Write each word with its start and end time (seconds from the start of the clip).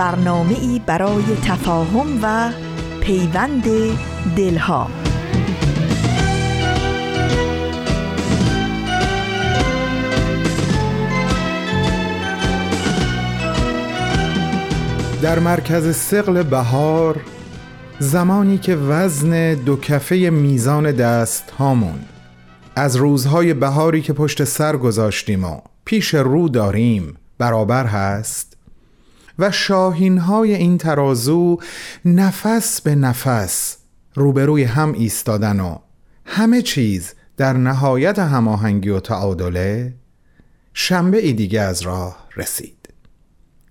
برنامه 0.00 0.58
ای 0.60 0.80
برای 0.86 1.24
تفاهم 1.44 2.18
و 2.22 2.52
پیوند 3.00 3.64
دلها. 4.36 4.90
در 15.22 15.38
مرکز 15.38 15.96
سقل 15.96 16.42
بهار 16.42 17.20
زمانی 17.98 18.58
که 18.58 18.76
وزن 18.76 19.54
دو 19.54 19.76
کفه 19.76 20.16
میزان 20.16 20.92
دست 20.92 21.50
هامون 21.50 22.00
از 22.76 22.96
روزهای 22.96 23.54
بهاری 23.54 24.02
که 24.02 24.12
پشت 24.12 24.44
سر 24.44 24.76
گذاشتیم 24.76 25.44
و 25.44 25.60
پیش 25.84 26.14
رو 26.14 26.48
داریم 26.48 27.16
برابر 27.38 27.86
هست؟ 27.86 28.49
و 29.40 29.50
شاهین 29.50 30.18
های 30.18 30.54
این 30.54 30.78
ترازو 30.78 31.58
نفس 32.04 32.80
به 32.80 32.94
نفس 32.94 33.76
روبروی 34.14 34.64
هم 34.64 34.92
ایستادن 34.92 35.60
و 35.60 35.76
همه 36.24 36.62
چیز 36.62 37.14
در 37.36 37.52
نهایت 37.52 38.18
هماهنگی 38.18 38.88
و 38.88 39.00
تعادله 39.00 39.94
شنبه 40.74 41.18
ای 41.26 41.32
دیگه 41.32 41.60
از 41.60 41.82
راه 41.82 42.26
رسید. 42.36 42.88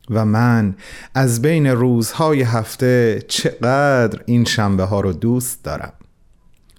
و 0.09 0.25
من 0.25 0.75
از 1.15 1.41
بین 1.41 1.67
روزهای 1.67 2.41
هفته 2.41 3.23
چقدر 3.27 4.21
این 4.25 4.45
شنبه 4.45 4.83
ها 4.83 4.99
رو 4.99 5.13
دوست 5.13 5.63
دارم. 5.63 5.93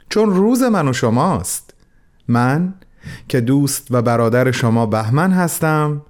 چون 0.08 0.30
روز 0.30 0.62
من 0.62 0.88
و 0.88 0.92
شماست. 0.92 1.74
من 2.28 2.74
که 3.28 3.40
دوست 3.40 3.86
و 3.90 4.02
برادر 4.02 4.50
شما 4.50 4.86
بهمن 4.86 5.32
هستم 5.32 6.02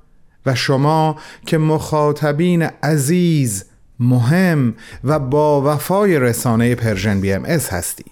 و 0.46 0.54
شما 0.54 1.16
که 1.46 1.58
مخاطبین 1.58 2.62
عزیز 2.62 3.64
مهم 4.00 4.74
و 5.04 5.18
با 5.18 5.74
وفای 5.74 6.18
رسانه 6.18 6.74
Persian 6.74 7.20
BMS 7.20 7.68
هستید. 7.68 8.04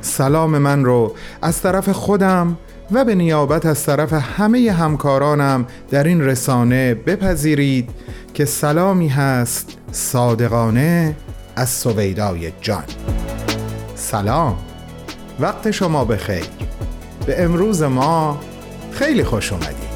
سلام 0.00 0.58
من 0.58 0.84
رو 0.84 1.14
از 1.42 1.62
طرف 1.62 1.88
خودم 1.88 2.58
و 2.92 3.04
به 3.04 3.14
نیابت 3.14 3.66
از 3.66 3.84
طرف 3.84 4.12
همه 4.12 4.72
همکارانم 4.72 5.66
در 5.90 6.04
این 6.04 6.20
رسانه 6.20 6.94
بپذیرید 6.94 7.90
که 8.34 8.44
سلامی 8.44 9.08
هست 9.08 9.78
صادقانه 9.92 11.16
از 11.56 11.68
سویدای 11.68 12.52
جان. 12.60 12.84
سلام. 13.94 14.56
وقت 15.40 15.70
شما 15.70 16.04
بخیر. 16.04 16.46
به 17.26 17.42
امروز 17.42 17.82
ما 17.82 18.40
خیلی 18.92 19.24
خوش 19.24 19.52
اومدید. 19.52 19.95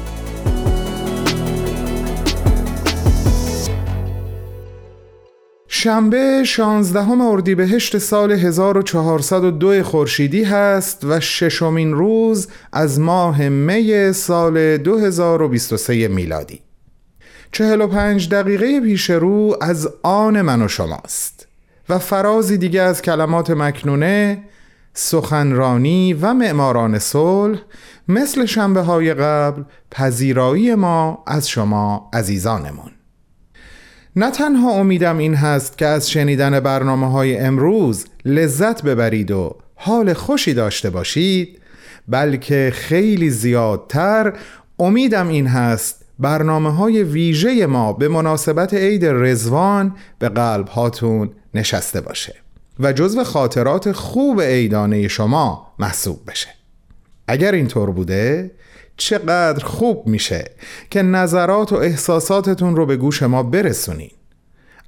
شنبه 5.83 6.43
16 6.43 7.09
اردیبهشت 7.09 7.97
سال 7.97 8.31
1402 8.31 9.83
خورشیدی 9.83 10.43
هست 10.43 11.05
و 11.05 11.19
ششمین 11.19 11.93
روز 11.93 12.47
از 12.73 12.99
ماه 12.99 13.49
می 13.49 14.13
سال 14.13 14.77
2023 14.77 16.07
میلادی. 16.07 16.61
45 17.51 18.29
دقیقه 18.29 18.81
پیش 18.81 19.09
رو 19.09 19.57
از 19.61 19.89
آن 20.03 20.41
من 20.41 20.61
و 20.61 20.67
شماست 20.67 21.47
و 21.89 21.99
فرازی 21.99 22.57
دیگه 22.57 22.81
از 22.81 23.01
کلمات 23.01 23.49
مکنونه 23.49 24.43
سخنرانی 24.93 26.13
و 26.13 26.33
معماران 26.33 26.99
صلح 26.99 27.59
مثل 28.07 28.45
شنبه 28.45 28.81
های 28.81 29.13
قبل 29.13 29.63
پذیرایی 29.91 30.75
ما 30.75 31.23
از 31.27 31.49
شما 31.49 32.09
عزیزانمون. 32.13 32.91
نه 34.15 34.31
تنها 34.31 34.71
امیدم 34.71 35.17
این 35.17 35.35
هست 35.35 35.77
که 35.77 35.85
از 35.85 36.09
شنیدن 36.09 36.59
برنامه 36.59 37.11
های 37.11 37.37
امروز 37.37 38.05
لذت 38.25 38.83
ببرید 38.83 39.31
و 39.31 39.55
حال 39.75 40.13
خوشی 40.13 40.53
داشته 40.53 40.89
باشید 40.89 41.59
بلکه 42.07 42.71
خیلی 42.75 43.29
زیادتر 43.29 44.33
امیدم 44.79 45.27
این 45.27 45.47
هست 45.47 46.05
برنامه 46.19 46.75
های 46.75 47.03
ویژه 47.03 47.65
ما 47.65 47.93
به 47.93 48.07
مناسبت 48.07 48.73
عید 48.73 49.05
رزوان 49.05 49.95
به 50.19 50.29
قلب 50.29 50.67
هاتون 50.67 51.29
نشسته 51.53 52.01
باشه 52.01 52.35
و 52.79 52.93
جزو 52.93 53.23
خاطرات 53.23 53.91
خوب 53.91 54.41
عیدانه 54.41 55.07
شما 55.07 55.73
محسوب 55.79 56.19
بشه. 56.27 56.47
اگر 57.27 57.51
اینطور 57.51 57.91
بوده 57.91 58.51
چقدر 59.01 59.65
خوب 59.65 60.07
میشه 60.07 60.45
که 60.89 61.01
نظرات 61.01 61.73
و 61.73 61.75
احساساتتون 61.75 62.75
رو 62.75 62.85
به 62.85 62.97
گوش 62.97 63.23
ما 63.23 63.43
برسونین. 63.43 64.11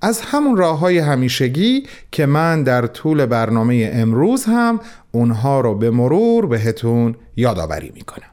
از 0.02 0.22
همون 0.22 0.58
راه 0.58 0.80
های 0.80 1.00
همیشگی 1.00 1.84
که 2.12 2.26
من 2.26 2.64
در 2.64 2.88
طول 2.88 3.26
برنامه 3.26 3.92
امروز 3.94 4.44
هم 4.44 4.80
اونها 5.12 5.62
رو 5.62 5.76
به 5.76 5.92
مرور 5.92 6.46
بهتون 6.46 7.16
یادآوری 7.36 7.92
می‌کنم. 7.96 8.28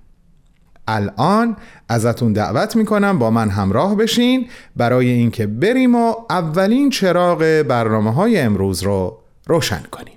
الان 0.89 1.57
ازتون 1.89 2.33
دعوت 2.33 2.77
می‌کنم 2.77 3.19
با 3.19 3.31
من 3.31 3.49
همراه 3.51 3.97
بشین 3.97 4.49
برای 4.77 5.09
اینکه 5.09 5.47
بریم 5.47 5.95
و 5.95 6.15
اولین 6.31 6.91
چراغ 6.91 7.65
برنامه 7.69 8.13
های 8.15 8.41
امروز 8.41 8.83
رو 8.83 9.19
روشن 9.47 9.83
کنیم. 9.91 10.15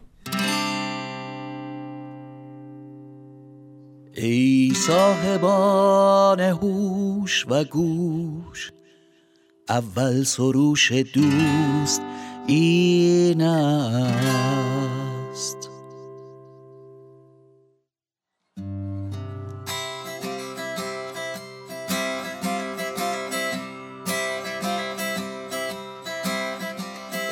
ای 4.15 4.52
صاحبان 4.87 6.39
هوش 6.39 7.45
و 7.49 7.63
گوش. 7.63 8.71
اول 9.69 10.23
سروش 10.23 10.91
دوست 10.91 12.01
این 12.47 13.41
است. 13.41 14.49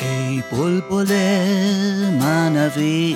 ای 0.01 0.43
بلبل 0.51 1.13
منوی 2.19 3.15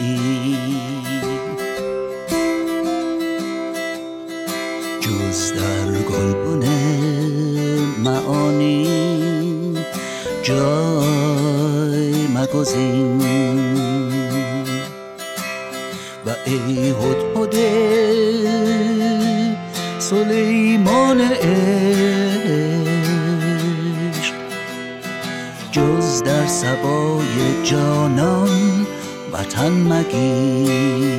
جز 5.36 5.52
در 5.54 5.92
گلبن 6.02 6.66
معانی. 8.04 8.88
جای 10.44 12.28
مگزین. 12.28 13.22
و 16.26 16.30
ای 16.46 16.90
هد 16.90 17.56
سلیمان 20.00 21.22
عشق. 21.22 21.56
جز 25.72 26.24
در 26.24 26.48
سبای 26.48 27.64
جانان 27.64 28.86
وطن 29.34 29.72
مگیر. 29.72 31.16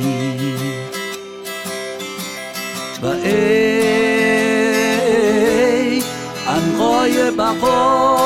و 3.03 3.05
ای 3.05 3.56
بقا 7.47 8.17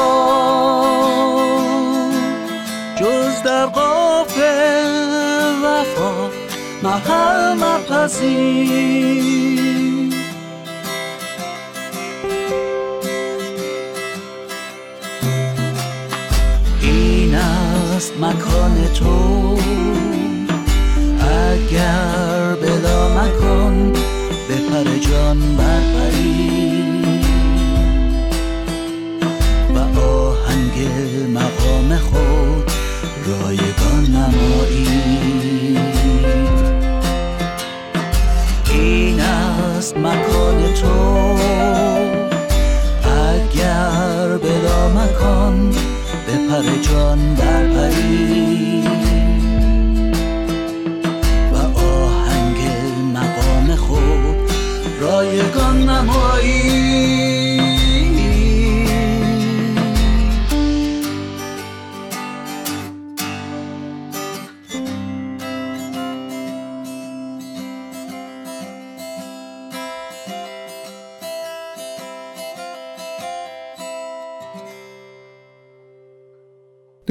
جز 2.96 3.44
در 3.44 3.66
قاف 3.66 4.38
وفا 5.64 6.30
محل 6.84 7.54
مپذیر 7.54 8.72
این 16.82 17.36
است 17.36 18.14
مکان 18.22 18.94
تو. 18.94 19.58
اگر 21.22 22.56
بلا 22.62 23.10
مکان 23.10 23.94
بپره 24.50 25.00
جان 25.00 25.40
برپری 25.58 25.91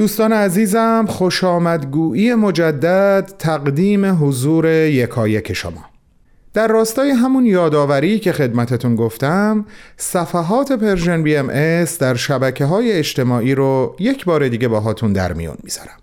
دوستان 0.01 0.33
عزیزم 0.33 1.05
خوش 1.09 1.43
آمدگویی 1.43 2.35
مجدد 2.35 3.33
تقدیم 3.39 4.25
حضور 4.25 4.65
یکایک 4.65 5.53
شما. 5.53 5.85
در 6.53 6.67
راستای 6.67 7.09
همون 7.09 7.45
یادآوری 7.45 8.19
که 8.19 8.31
خدمتتون 8.31 8.95
گفتم 8.95 9.65
صفحات 9.97 10.71
Persian 10.71 11.23
BMS 11.23 11.97
در 11.97 12.15
شبکه 12.15 12.65
های 12.65 12.91
اجتماعی 12.91 13.55
رو 13.55 13.95
یک 13.99 14.25
بار 14.25 14.47
دیگه 14.47 14.67
باهاتون 14.67 15.13
در 15.13 15.33
میون 15.33 15.57
می‌ذارم. 15.63 15.97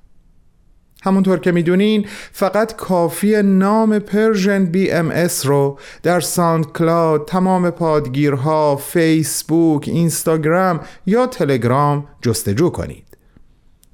همونطور 1.02 1.38
که 1.38 1.52
می‌دونین 1.52 2.06
فقط 2.32 2.76
کافیه 2.76 3.42
نام 3.42 3.98
Persian 3.98 4.64
BMS 4.64 5.46
رو 5.46 5.78
در 6.02 6.20
SoundCloud 6.20 7.24
تمام 7.28 7.70
پادگیرها 7.70 8.76
فیسبوک 8.76 9.88
اینستاگرام 9.88 10.80
یا 11.06 11.26
تلگرام 11.26 12.06
جستجو 12.22 12.70
کنید. 12.70 13.07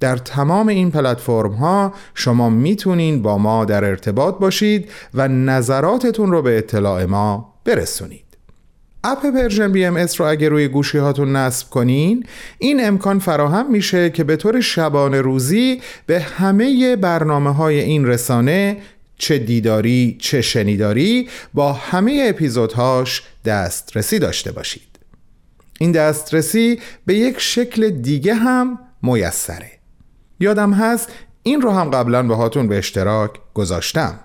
در 0.05 0.17
تمام 0.17 0.69
این 0.69 0.91
پلتفرم 0.91 1.53
ها 1.53 1.93
شما 2.15 2.51
می‌تونین 2.51 3.23
با 3.23 3.39
ما 3.39 3.65
در 3.65 3.85
ارتباط 3.85 4.39
باشید 4.39 4.91
و 5.15 5.29
نظراتتون 5.29 6.31
رو 6.31 6.43
به 6.43 6.59
اطلاع 6.59 7.05
ما 7.05 7.55
برسونید. 7.65 8.25
اپ 9.05 9.27
Persian 9.27 9.73
BMS 9.73 10.21
رو 10.21 10.27
اگر 10.27 10.49
روی 10.49 10.69
گوشی 10.69 10.99
هاتون 10.99 11.37
نصب 11.37 11.71
کنین 11.71 12.27
این 12.59 12.87
امکان 12.87 13.19
فراهم 13.19 13.71
میشه 13.71 14.11
که 14.11 14.25
به 14.25 14.37
طور 14.37 14.61
شبانه 14.61 15.21
روزی 15.21 15.81
به 16.07 16.21
همه 16.21 16.97
برنامه 16.97 17.55
های 17.55 17.81
این 17.81 18.07
رسانه 18.07 18.77
چه 19.19 19.39
دیداری 19.39 20.17
چه 20.21 20.43
شنیداری 20.43 21.29
با 21.55 21.73
همه 21.73 22.27
اپیزودهاش 22.29 23.23
دسترسی 23.45 24.19
داشته 24.19 24.53
باشید. 24.53 24.99
این 25.81 25.93
دسترسی 25.93 26.81
به 27.07 27.15
یک 27.15 27.41
شکل 27.41 27.91
دیگه 27.91 28.35
هم 28.35 28.79
میسره. 29.03 29.84
یادم 30.41 30.73
هست 30.73 31.13
این 31.43 31.61
رو 31.61 31.71
هم 31.71 31.91
قبلا 31.91 32.23
به 32.23 32.35
هاتون 32.35 32.69
به 32.69 32.79
اشتراک 32.79 33.31
گذاشتم. 33.55 34.21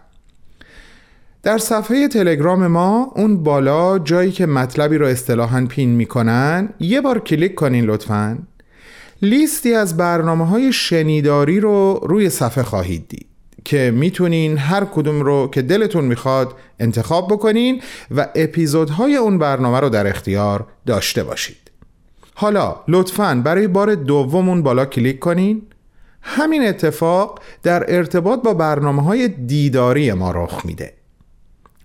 در 1.44 1.58
صفحه 1.58 2.08
تلگرام 2.08 2.68
ما 2.68 3.12
اون 3.16 3.44
بالا 3.44 4.00
جایی 4.00 4.32
که 4.32 4.46
مطلبی 4.46 4.98
رو 4.98 5.06
اصطلاحا 5.06 5.66
پین 5.70 5.90
می‌کنن 5.90 6.70
یه 6.80 7.02
بار 7.02 7.20
کلیک 7.20 7.56
کنین 7.56 7.86
لطفا. 7.86 8.38
لیستی 9.22 9.74
از 9.74 9.98
برنامه 9.98 10.48
های 10.48 10.74
شنیداری 10.74 11.60
رو 11.60 12.00
روی 12.04 12.30
صفحه 12.30 12.64
خواهید 12.64 13.08
دید 13.08 13.26
که 13.66 13.94
می‌تونین 13.96 14.58
هر 14.58 14.86
کدوم 14.86 15.22
رو 15.22 15.48
که 15.48 15.62
دلتون 15.62 16.06
می‌خواد 16.06 16.56
انتخاب 16.80 17.34
بکنین 17.34 17.82
و 18.16 18.28
اپیزودهای 18.36 19.16
اون 19.16 19.38
برنامه 19.38 19.80
رو 19.80 19.90
در 19.90 20.08
اختیار 20.08 20.68
داشته 20.86 21.24
باشید. 21.24 21.72
حالا 22.36 22.76
لطفا 22.88 23.42
برای 23.46 23.68
بار 23.68 23.96
دوم 23.96 24.64
بالا 24.64 24.86
کلیک 24.86 25.20
کنین. 25.20 25.62
همین 26.22 26.68
اتفاق 26.68 27.40
در 27.64 27.96
ارتباط 27.96 28.42
با 28.42 28.54
برنامه 28.54 29.04
های 29.04 29.28
دیداری 29.28 30.14
ما 30.14 30.32
رخ 30.32 30.66
میده. 30.66 30.94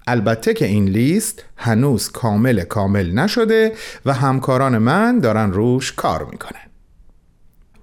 البته 0.07 0.55
که 0.55 0.67
این 0.67 0.85
لیست 0.85 1.45
هنوز 1.57 2.11
کامل 2.11 2.65
کامل 2.65 3.11
نشده 3.11 3.73
و 4.07 4.13
همکاران 4.13 4.79
من 4.79 5.19
دارن 5.19 5.53
روش 5.53 5.93
کار 5.93 6.25
می‌کنن. 6.25 6.61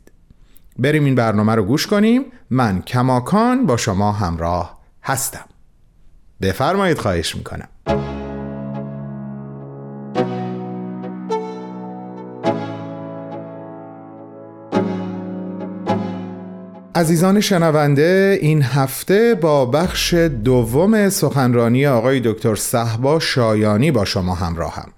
بریم 0.79 1.05
این 1.05 1.15
برنامه 1.15 1.55
رو 1.55 1.63
گوش 1.63 1.87
کنیم. 1.87 2.25
من 2.49 2.81
کماکان 2.81 3.65
با 3.65 3.77
شما 3.77 4.11
همراه 4.11 4.79
هستم. 5.03 5.45
بفرمایید 6.41 6.97
خواهش 6.97 7.35
می‌کنم. 7.35 7.67
عزیزان 16.95 17.39
شنونده 17.39 18.39
این 18.41 18.61
هفته 18.61 19.35
با 19.41 19.65
بخش 19.65 20.13
دوم 20.13 21.09
سخنرانی 21.09 21.87
آقای 21.87 22.19
دکتر 22.19 22.55
صحبا 22.55 23.19
شایانی 23.19 23.91
با 23.91 24.05
شما 24.05 24.35
همراهم 24.35 24.91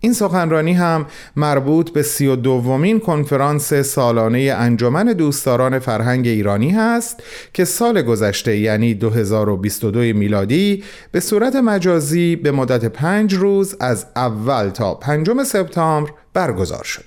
این 0.00 0.12
سخنرانی 0.12 0.72
هم 0.72 1.06
مربوط 1.36 1.90
به 1.90 2.02
سی 2.02 2.26
و 2.26 2.36
دومین 2.36 3.00
کنفرانس 3.00 3.74
سالانه 3.74 4.54
انجمن 4.58 5.04
دوستداران 5.04 5.78
فرهنگ 5.78 6.26
ایرانی 6.26 6.70
هست 6.70 7.22
که 7.52 7.64
سال 7.64 8.02
گذشته 8.02 8.56
یعنی 8.56 8.94
2022 8.94 9.98
میلادی 9.98 10.84
به 11.12 11.20
صورت 11.20 11.56
مجازی 11.56 12.36
به 12.36 12.50
مدت 12.50 12.84
پنج 12.84 13.34
روز 13.34 13.76
از 13.80 14.06
اول 14.16 14.68
تا 14.68 14.94
پنجم 14.94 15.44
سپتامبر 15.44 16.10
برگزار 16.34 16.84
شد. 16.84 17.04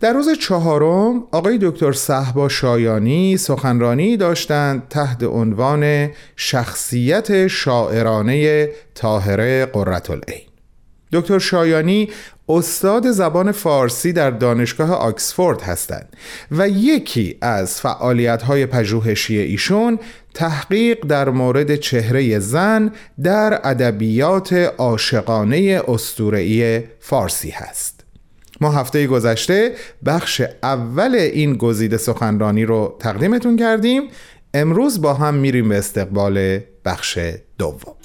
در 0.00 0.12
روز 0.12 0.38
چهارم 0.38 1.24
آقای 1.32 1.58
دکتر 1.62 1.92
صحبا 1.92 2.48
شایانی 2.48 3.36
سخنرانی 3.36 4.16
داشتند 4.16 4.88
تحت 4.90 5.22
عنوان 5.22 6.10
شخصیت 6.36 7.46
شاعرانه 7.46 8.68
طاهره 8.94 9.66
قرتالعین 9.66 10.55
دکتر 11.12 11.38
شایانی 11.38 12.08
استاد 12.48 13.10
زبان 13.10 13.52
فارسی 13.52 14.12
در 14.12 14.30
دانشگاه 14.30 14.92
آکسفورد 14.92 15.62
هستند 15.62 16.16
و 16.50 16.68
یکی 16.68 17.38
از 17.40 17.80
فعالیت‌های 17.80 18.66
پژوهشی 18.66 19.38
ایشون 19.38 19.98
تحقیق 20.34 21.06
در 21.06 21.28
مورد 21.28 21.76
چهره 21.76 22.38
زن 22.38 22.92
در 23.22 23.60
ادبیات 23.64 24.52
عاشقانه 24.52 25.82
اسطوره‌ای 25.88 26.82
فارسی 27.00 27.50
هست. 27.50 28.04
ما 28.60 28.72
هفته 28.72 29.06
گذشته 29.06 29.72
بخش 30.06 30.42
اول 30.62 31.14
این 31.14 31.56
گزیده 31.56 31.96
سخنرانی 31.96 32.64
رو 32.64 32.96
تقدیمتون 33.00 33.56
کردیم 33.56 34.02
امروز 34.54 35.02
با 35.02 35.14
هم 35.14 35.34
میریم 35.34 35.68
به 35.68 35.78
استقبال 35.78 36.60
بخش 36.84 37.18
دوم 37.58 37.95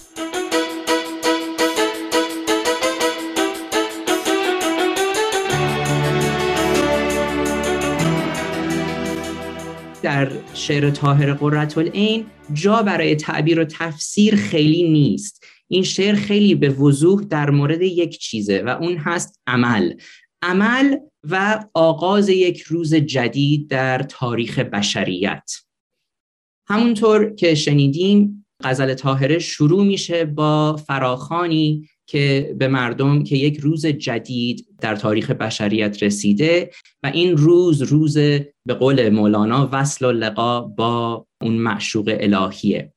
شعر 10.62 10.90
طاهر 10.90 11.34
قرتالعین 11.34 12.26
جا 12.54 12.84
برای 12.84 13.16
تعبیر 13.16 13.60
و 13.60 13.66
تفسیر 13.66 14.36
خیلی 14.36 14.90
نیست. 14.90 15.46
این 15.68 15.84
شعر 15.84 16.16
خیلی 16.16 16.56
به 16.56 16.70
وضوح 16.70 17.24
در 17.24 17.50
مورد 17.50 17.82
یک 17.82 18.18
چیزه 18.18 18.62
و 18.66 18.70
اون 18.70 18.98
هست 18.98 19.40
عمل. 19.48 19.94
عمل 20.42 20.98
و 21.30 21.66
آغاز 21.74 22.30
یک 22.30 22.62
روز 22.62 22.96
جدید 22.96 23.68
در 23.68 24.04
تاریخ 24.04 24.60
بشریت. 24.60 25.52
همونطور 26.68 27.36
که 27.36 27.56
شنیدیم 27.56 28.46
غزل 28.64 28.94
طاهره 28.94 29.40
شروع 29.40 29.84
میشه 29.84 30.26
با 30.26 30.76
فراخانی 30.88 31.90
که 32.12 32.56
به 32.58 32.68
مردم 32.68 33.24
که 33.24 33.36
یک 33.36 33.58
روز 33.58 33.86
جدید 33.86 34.68
در 34.82 34.96
تاریخ 34.96 35.32
بشریت 35.32 36.04
رسیده 36.04 36.72
و 37.04 37.08
این 37.08 37.38
روز 37.38 37.82
روز 37.82 38.18
به 38.66 38.74
قول 38.80 39.10
مولانا 39.10 39.70
وصل 39.72 40.06
و 40.06 40.12
لقا 40.12 40.62
با 40.62 41.28
اون 41.42 41.54
معشوق 41.54 42.18
الهیه. 42.20 42.94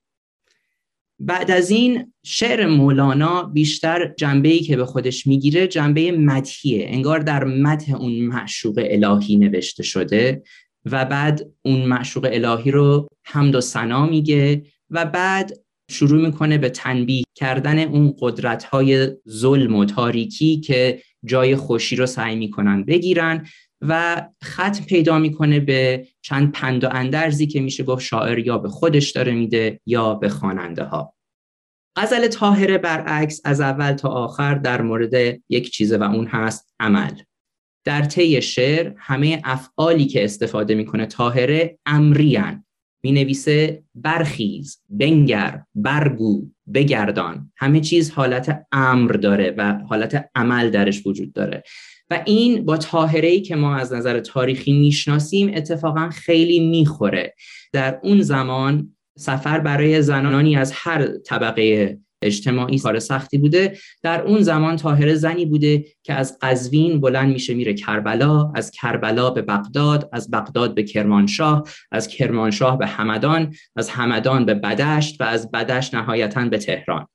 بعد 1.18 1.50
از 1.50 1.70
این 1.70 2.12
شعر 2.24 2.66
مولانا 2.66 3.42
بیشتر 3.42 4.14
جنبه 4.18 4.48
ای 4.48 4.60
که 4.60 4.76
به 4.76 4.84
خودش 4.84 5.26
می‌گیره 5.26 5.66
جنبه 5.66 6.12
مدحیه. 6.12 6.86
انگار 6.88 7.18
در 7.18 7.44
مدح 7.44 7.94
اون 7.94 8.12
معشوق 8.20 8.86
الهی 8.90 9.36
نوشته 9.36 9.82
شده 9.82 10.42
و 10.84 11.04
بعد 11.04 11.50
اون 11.62 11.84
معشوق 11.84 12.28
الهی 12.32 12.70
رو 12.70 13.08
حمد 13.24 13.54
و 13.54 13.60
ثنا 13.60 14.06
میگه 14.06 14.62
و 14.90 15.04
بعد 15.06 15.63
شروع 15.94 16.26
می‌کنه 16.26 16.58
به 16.58 16.68
تنبیه 16.68 17.24
کردن 17.34 17.78
اون 17.78 18.14
قدرت 18.20 18.64
های 18.64 19.08
ظلم 19.28 19.74
و 19.76 19.84
تاریکی 19.84 20.60
که 20.60 21.02
جای 21.24 21.56
خوشی 21.56 21.96
رو 21.96 22.06
سعی 22.06 22.36
می‌کنن 22.36 22.84
بگیرن 22.84 23.46
و 23.80 24.22
خط 24.42 24.86
پیدا 24.86 25.18
می‌کنه 25.18 25.60
به 25.60 26.06
چند 26.22 26.52
پند 26.52 26.84
و 26.84 26.88
اندرزی 26.92 27.46
که 27.46 27.60
میشه 27.60 27.84
گفت 27.84 28.02
شاعر 28.04 28.38
یا 28.38 28.58
به 28.58 28.68
خودش 28.68 29.10
داره 29.10 29.32
میده 29.32 29.80
یا 29.86 30.14
به 30.14 30.28
خواننده 30.28 30.84
ها 30.84 31.14
غزل 31.96 32.28
طاهره 32.28 32.78
برعکس 32.78 33.40
از 33.44 33.60
اول 33.60 33.92
تا 33.92 34.08
آخر 34.08 34.54
در 34.54 34.82
مورد 34.82 35.40
یک 35.48 35.70
چیزه 35.70 35.96
و 35.96 36.02
اون 36.02 36.26
هست 36.26 36.74
عمل. 36.80 37.12
در 37.84 38.02
طی 38.02 38.42
شعر 38.42 38.92
همه 38.98 39.40
افعالی 39.44 40.06
که 40.06 40.24
استفاده 40.24 40.74
می‌کنه 40.74 41.06
طاهره 41.06 41.78
امریان 41.86 42.63
می 43.04 43.12
نویسه 43.12 43.82
برخیز 43.94 44.78
بنگر 44.90 45.62
برگو 45.74 46.46
بگردان. 46.74 47.52
همه 47.56 47.80
چیز 47.80 48.10
حالت 48.10 48.66
امر 48.72 49.12
داره 49.12 49.54
و 49.58 49.78
حالت 49.88 50.30
عمل 50.34 50.70
درش 50.70 51.06
وجود 51.06 51.32
داره. 51.32 51.62
و 52.10 52.22
این 52.26 52.64
با 52.64 52.76
طاهره 52.76 53.28
ای 53.28 53.40
که 53.40 53.56
ما 53.56 53.76
از 53.76 53.92
نظر 53.92 54.20
تاریخی 54.20 54.72
می‌شناسیم 54.72 55.50
اتفاقا 55.54 56.10
خیلی 56.10 56.60
می‌خوره. 56.60 57.34
در 57.72 58.00
اون 58.02 58.20
زمان 58.20 58.96
سفر 59.18 59.58
برای 59.58 60.02
زنانی 60.02 60.56
از 60.56 60.72
هر 60.74 61.06
طبقه 61.06 61.98
اجتماعی 62.24 62.78
کار 62.78 62.98
سختی 62.98 63.38
بوده. 63.38 63.78
در 64.02 64.22
اون 64.22 64.42
زمان 64.42 64.76
طاهره 64.76 65.14
زنی 65.14 65.46
بوده 65.46 65.84
که 66.02 66.14
از 66.14 66.38
قزوین 66.42 67.00
بلند 67.00 67.32
میشه 67.32 67.54
میره 67.54 67.74
کربلا 67.74 68.52
از 68.54 68.70
کربلا 68.70 69.30
به 69.30 69.42
بغداد 69.42 70.08
از 70.12 70.30
بغداد 70.30 70.74
به 70.74 70.82
کرمانشاه 70.82 71.68
از 71.92 72.08
کرمانشاه 72.08 72.78
به 72.78 72.86
همدان 72.86 73.54
از 73.76 73.88
همدان 73.88 74.44
به 74.44 74.54
بدشت 74.54 75.20
و 75.20 75.24
از 75.24 75.50
بدشت 75.50 75.94
نهایتا 75.94 76.44
به 76.44 76.58
تهران. 76.58 77.06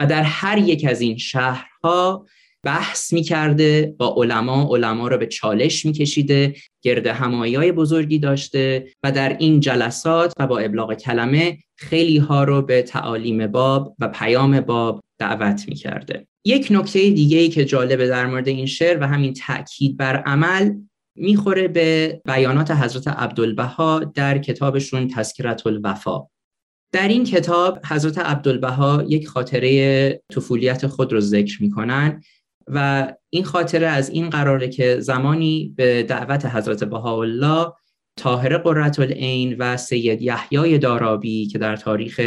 و 0.00 0.06
در 0.06 0.22
هر 0.22 0.58
یک 0.58 0.84
از 0.88 1.00
این 1.00 1.16
شهرها 1.16 2.26
بحث 2.66 3.12
می‌کرده 3.12 3.94
با 3.98 4.14
علما 4.16 4.68
علما 4.70 5.08
رو 5.08 5.18
به 5.18 5.26
چالش 5.26 5.86
میکشیده 5.86 6.54
گرد 6.82 7.06
همایی 7.06 7.54
های 7.54 7.72
بزرگی 7.72 8.18
داشته 8.18 8.86
و 9.02 9.12
در 9.12 9.36
این 9.38 9.60
جلسات 9.60 10.32
و 10.38 10.46
با 10.46 10.58
ابلاغ 10.58 10.94
کلمه 10.94 11.58
خیلی 11.76 12.18
ها 12.18 12.44
رو 12.44 12.62
به 12.62 12.82
تعالیم 12.82 13.46
باب 13.46 13.96
و 13.98 14.08
پیام 14.08 14.60
باب 14.60 15.00
دعوت 15.18 15.64
می‌کرده. 15.68 16.26
یک 16.44 16.68
نکته 16.70 17.10
دیگه 17.10 17.38
ای 17.38 17.48
که 17.48 17.64
جالبه 17.64 18.08
در 18.08 18.26
مورد 18.26 18.48
این 18.48 18.66
شعر 18.66 18.98
و 19.00 19.06
همین 19.06 19.34
تاکید 19.34 19.96
بر 19.96 20.16
عمل 20.16 20.72
می‌خوره 21.16 21.68
به 21.68 22.20
بیانات 22.24 22.70
حضرت 22.70 23.08
عبدالبها 23.08 23.98
در 23.98 24.38
کتابشون 24.38 25.08
تذکرت 25.08 25.66
الوفا 25.66 26.26
در 26.92 27.08
این 27.08 27.24
کتاب 27.24 27.78
حضرت 27.86 28.18
عبدالبها 28.18 29.04
یک 29.08 29.28
خاطره 29.28 30.20
طفولیت 30.34 30.86
خود 30.86 31.12
رو 31.12 31.20
ذکر 31.20 31.62
می‌کنن 31.62 32.22
و 32.66 33.12
این 33.30 33.44
خاطره 33.44 33.86
از 33.86 34.10
این 34.10 34.30
قراره 34.30 34.68
که 34.68 35.00
زمانی 35.00 35.74
به 35.76 36.02
دعوت 36.02 36.46
حضرت 36.46 36.84
بهاءالله 36.84 37.72
طاهر 38.16 38.58
قررت 38.58 39.00
العین 39.00 39.56
و 39.58 39.76
سید 39.76 40.22
یحیای 40.22 40.78
دارابی 40.78 41.46
که 41.46 41.58
در 41.58 41.76
تاریخ 41.76 42.20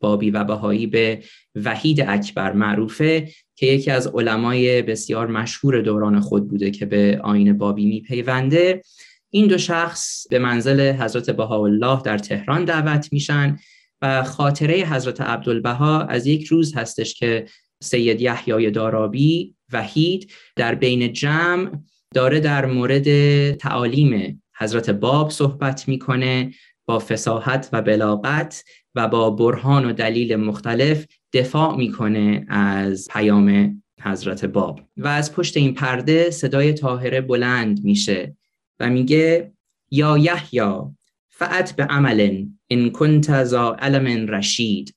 بابی 0.00 0.30
و 0.30 0.44
بهایی 0.44 0.86
به 0.86 1.22
وحید 1.54 2.00
اکبر 2.00 2.52
معروفه 2.52 3.28
که 3.56 3.66
یکی 3.66 3.90
از 3.90 4.06
علمای 4.06 4.82
بسیار 4.82 5.26
مشهور 5.26 5.80
دوران 5.80 6.20
خود 6.20 6.48
بوده 6.48 6.70
که 6.70 6.86
به 6.86 7.20
آین 7.22 7.58
بابی 7.58 7.86
میپیونده. 7.86 8.82
این 9.30 9.46
دو 9.46 9.58
شخص 9.58 10.26
به 10.30 10.38
منزل 10.38 10.92
حضرت 10.92 11.30
بهاءالله 11.30 12.02
در 12.02 12.18
تهران 12.18 12.64
دعوت 12.64 13.12
میشن 13.12 13.58
و 14.02 14.22
خاطره 14.24 14.74
حضرت 14.74 15.20
عبدالبها 15.20 16.02
از 16.02 16.26
یک 16.26 16.46
روز 16.46 16.76
هستش 16.76 17.14
که 17.14 17.46
سید 17.82 18.20
یحیای 18.20 18.70
دارابی 18.70 19.54
وحید 19.72 20.30
در 20.56 20.74
بین 20.74 21.12
جمع 21.12 21.70
داره 22.14 22.40
در 22.40 22.66
مورد 22.66 23.52
تعالیم 23.52 24.42
حضرت 24.58 24.90
باب 24.90 25.30
صحبت 25.30 25.88
می‌کنه 25.88 26.54
با 26.86 26.98
فساحت 26.98 27.68
و 27.72 27.82
بلاغت 27.82 28.64
و 28.94 29.08
با 29.08 29.30
برهان 29.30 29.84
و 29.84 29.92
دلیل 29.92 30.36
مختلف 30.36 31.06
دفاع 31.32 31.76
می‌کنه 31.76 32.46
از 32.48 33.08
پیام 33.10 33.82
حضرت 34.02 34.44
باب. 34.44 34.80
و 34.96 35.06
از 35.06 35.34
پشت 35.34 35.56
این 35.56 35.74
پرده 35.74 36.30
صدای 36.30 36.72
طاهره 36.72 37.20
بلند 37.20 37.84
میشه 37.84 38.36
و 38.80 38.90
میگه 38.90 39.52
یا 39.90 40.18
یحیی 40.18 40.80
فعت 41.28 41.76
به 41.76 41.84
عمل 41.84 42.46
ان 42.70 42.90
کنت 42.90 43.44
ذا 43.44 43.72
علم 43.72 44.26
رشید. 44.26 44.94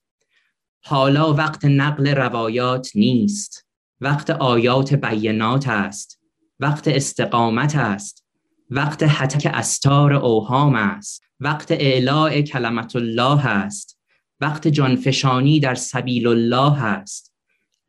حالا 0.86 1.34
وقت 1.34 1.64
نقل 1.64 2.08
روایات 2.08 2.90
نیست. 2.94 3.66
وقت 4.00 4.30
آیات 4.30 4.94
بینات 4.94 5.68
است. 5.68 6.20
وقت 6.60 6.88
استقامت 6.88 7.76
است. 7.76 8.26
وقت 8.70 9.02
حتک 9.02 9.50
استار 9.54 10.12
اوهام 10.12 10.74
است. 10.74 11.22
وقت 11.40 11.72
اعلاء 11.72 12.40
کلمت 12.40 12.96
الله 12.96 13.46
است. 13.46 13.98
وقت 14.40 14.68
جانفشانی 14.68 15.60
در 15.60 15.74
سبیل 15.74 16.26
الله 16.26 16.84
است. 16.84 17.32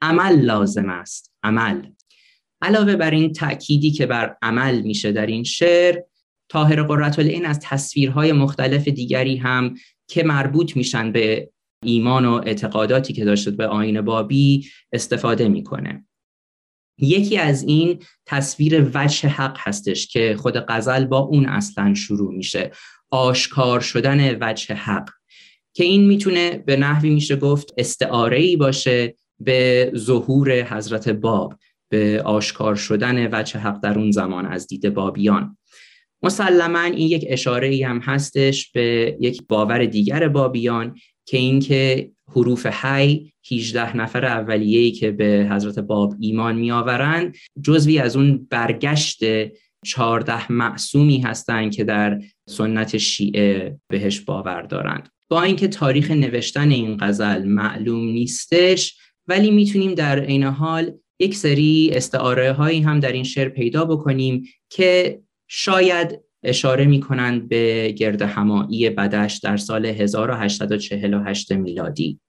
عمل 0.02 0.42
لازم 0.42 0.90
است. 0.90 1.32
عمل. 1.44 1.88
علاوه 2.62 2.96
بر 2.96 3.12
این 3.12 3.34
تأکیدی 3.34 3.92
که 3.92 4.06
بر 4.06 4.38
عمل 4.42 4.82
میشه 4.82 5.12
در 5.12 5.25
این 5.25 5.44
شعر 5.44 6.00
طاهر 6.50 6.84
قررت 6.84 7.20
این 7.20 7.46
از 7.46 7.60
تصویرهای 7.60 8.32
مختلف 8.32 8.88
دیگری 8.88 9.38
هم 9.38 9.75
که 10.08 10.24
مربوط 10.24 10.78
میشن 10.78 11.12
به 11.12 11.50
ایمان 11.86 12.25
و 12.25 12.42
اعتقاداتی 12.46 13.13
که 13.13 13.25
داشته 13.25 13.51
به 13.51 13.68
آین 13.68 14.01
بابی 14.01 14.68
استفاده 14.94 15.48
می‌کنه. 15.48 16.06
یکی 16.98 17.38
از 17.38 17.63
این 17.63 18.00
تصویر 18.25 18.92
وجه 18.94 19.30
حق 19.30 19.58
هستش 19.60 20.08
که 20.08 20.36
خود 20.39 20.58
غزل 20.68 21.06
با 21.06 21.18
اون 21.18 21.46
اصلا 21.46 21.94
شروع 21.94 22.34
میشه 22.34 22.72
آشکار 23.12 23.80
شدن 23.80 24.38
وجه 24.42 24.75
حق 24.75 25.10
که 25.74 25.84
این 25.84 26.08
می‌تونه 26.08 26.58
به 26.58 26.77
نحوی 26.77 27.10
میشه 27.10 27.36
گفت 27.36 27.74
استعاره 27.77 28.38
ای 28.38 28.56
باشه 28.56 29.15
به 29.39 29.92
ظهور 29.96 30.63
حضرت 30.63 31.10
باب 31.10 31.54
به 31.89 32.22
آشکار 32.25 32.75
شدن 32.75 33.30
وجه 33.39 33.60
حق 33.60 33.82
در 33.82 34.00
اون 34.00 34.12
زمان 34.12 34.46
از 34.46 34.68
دید 34.68 34.94
بابیان. 34.94 35.58
مسلما 36.24 36.80
این 36.80 37.08
یک 37.08 37.25
اشاره 37.27 37.68
ای 37.68 37.84
هم 37.84 38.00
هستش 38.00 38.72
به 38.72 39.18
یک 39.22 39.42
باور 39.48 39.86
دیگر 39.86 40.27
بابیان 40.27 40.96
که 41.25 41.38
اینکه 41.38 42.12
حروف 42.27 42.65
حی 42.65 43.32
18 43.51 43.98
نفر 43.98 44.25
اولیه‌ای 44.25 44.91
که 44.91 45.12
به 45.12 45.48
حضرت 45.51 45.79
باب 45.79 46.15
ایمان 46.20 46.55
میآورند 46.55 47.36
جزوی 47.63 48.00
از 48.00 48.15
اون 48.15 48.48
برگشت 48.50 49.24
14 49.86 50.51
معصومی 50.51 51.20
هستند 51.20 51.75
که 51.75 51.84
در 51.84 52.22
سنت 52.50 52.98
شیعه 52.98 53.79
بهش 53.88 54.20
باور 54.20 54.62
دارند. 54.62 55.10
با 55.29 55.41
اینکه 55.41 55.67
تاریخ 55.67 56.12
نوشتن 56.12 56.72
این 56.72 56.98
غزل 57.00 57.44
معلوم 57.44 58.05
نیستش 58.05 58.98
ولی 59.27 59.51
می‌تونیم 59.51 59.94
در 59.94 60.20
عین 60.20 60.44
حال 60.44 60.91
یک 61.20 61.36
سری 61.36 61.91
استعاره 61.94 62.51
هایی 62.51 62.82
هم 62.82 63.00
در 63.00 63.12
این 63.12 63.24
شعر 63.24 63.50
پیدا 63.50 63.86
بکنیم 63.86 64.44
که 64.70 65.20
شاید 65.48 66.20
اشاره 66.46 66.86
می 66.86 67.00
کنند 67.00 67.50
به 67.50 67.92
گرد 67.98 68.22
همایی 68.22 68.90
بدش 68.90 69.38
در 69.38 69.58
سال 69.58 69.86
1848 69.86 71.52
میلادی. 71.52 72.20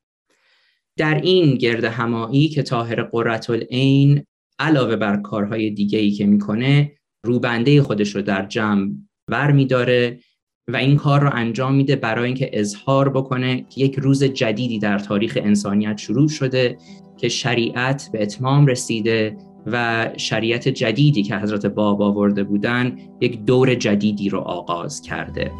در 0.99 1.21
این 1.21 1.55
گرد 1.55 1.85
همایی 1.85 2.49
که 2.49 2.63
طاهر 2.63 3.03
قررت 3.03 3.51
العین 3.51 4.25
علاوه 4.59 4.97
بر 4.97 5.17
کارهای 5.17 5.71
دیگه 5.71 5.99
ای 5.99 6.11
که 6.11 6.27
می‌کنه 6.27 6.93
روبنده 7.25 7.83
خودش 7.83 8.15
رو 8.15 8.23
در 8.23 8.47
جمع 8.47 8.91
ور 9.31 9.53
میداره 9.53 10.21
و 10.69 10.77
این 10.77 10.97
کار 10.97 11.21
رو 11.21 11.31
انجام 11.33 11.75
میده 11.75 11.97
برای 11.97 12.27
اینکه 12.27 12.51
اظهار 12.53 13.09
بکنه 13.09 13.67
که 13.71 13.81
یک 13.81 13.99
روز 13.99 14.25
جدیدی 14.25 14.79
در 14.79 14.99
تاریخ 14.99 15.39
انسانیت 15.43 15.99
شروع 15.99 16.29
شده 16.29 16.79
که 17.17 17.29
شریعت 17.29 18.09
به 18.13 18.23
اتمام 18.23 18.67
رسیده 18.67 19.37
و 19.67 20.09
شریعت 20.17 20.69
جدیدی 20.69 21.23
که 21.23 21.37
حضرت 21.37 21.67
باب 21.67 22.03
آورده 22.03 22.45
بودن 22.45 22.99
یک 23.21 23.45
دور 23.45 23.75
جدیدی 23.75 24.29
رو 24.29 24.39
آغاز 24.39 25.03
کرده. 25.03 25.51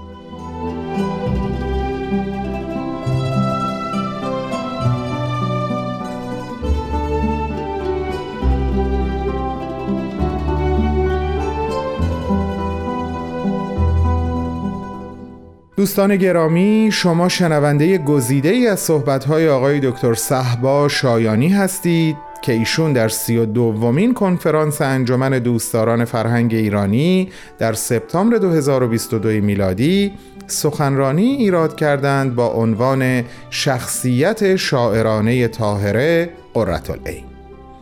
دوستان 15.77 16.17
گرامی 16.17 16.89
شما 16.93 17.29
شنونده 17.29 17.99
گزیده 17.99 18.49
ای 18.49 18.67
از 18.67 18.81
صحبت‌های 18.81 19.49
آقای 19.49 19.81
دکتر 19.81 20.15
صحبا 20.15 20.89
شایانی 20.89 21.49
هستید. 21.49 22.26
که 22.47 22.53
ایشون 22.53 22.93
در 22.93 23.09
سی 23.09 23.37
و 23.37 23.45
دومین 23.47 24.15
کنفرانس 24.15 24.81
انجمن 24.81 25.39
دوستداران 25.39 26.05
فرهنگ 26.05 26.55
ایرانی 26.55 27.29
در 27.59 27.73
سپتامبر 27.73 28.37
2022 28.37 29.29
میلادی 29.29 30.13
سخنرانی 30.47 31.27
ایراد 31.27 31.77
کردند 31.77 32.35
با 32.35 32.47
عنوان 32.47 33.25
شخصیت 33.51 34.57
شاعرانه 34.57 35.49
طاهره 35.49 36.31
قرةالعین. 36.55 37.25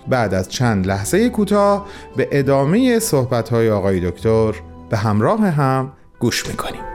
بعد 0.09 0.35
از 0.35 0.49
چند 0.49 0.87
لحظه 0.87 1.29
کوتاه 1.29 1.87
به 2.17 2.29
ادامه 2.33 2.99
صحبت‌های 2.99 3.71
آقای 3.71 4.11
دکتر 4.11 4.55
به 4.91 4.97
همراه 4.97 5.41
هم 5.41 5.93
گوش 6.19 6.47
می‌کنیم. 6.47 6.94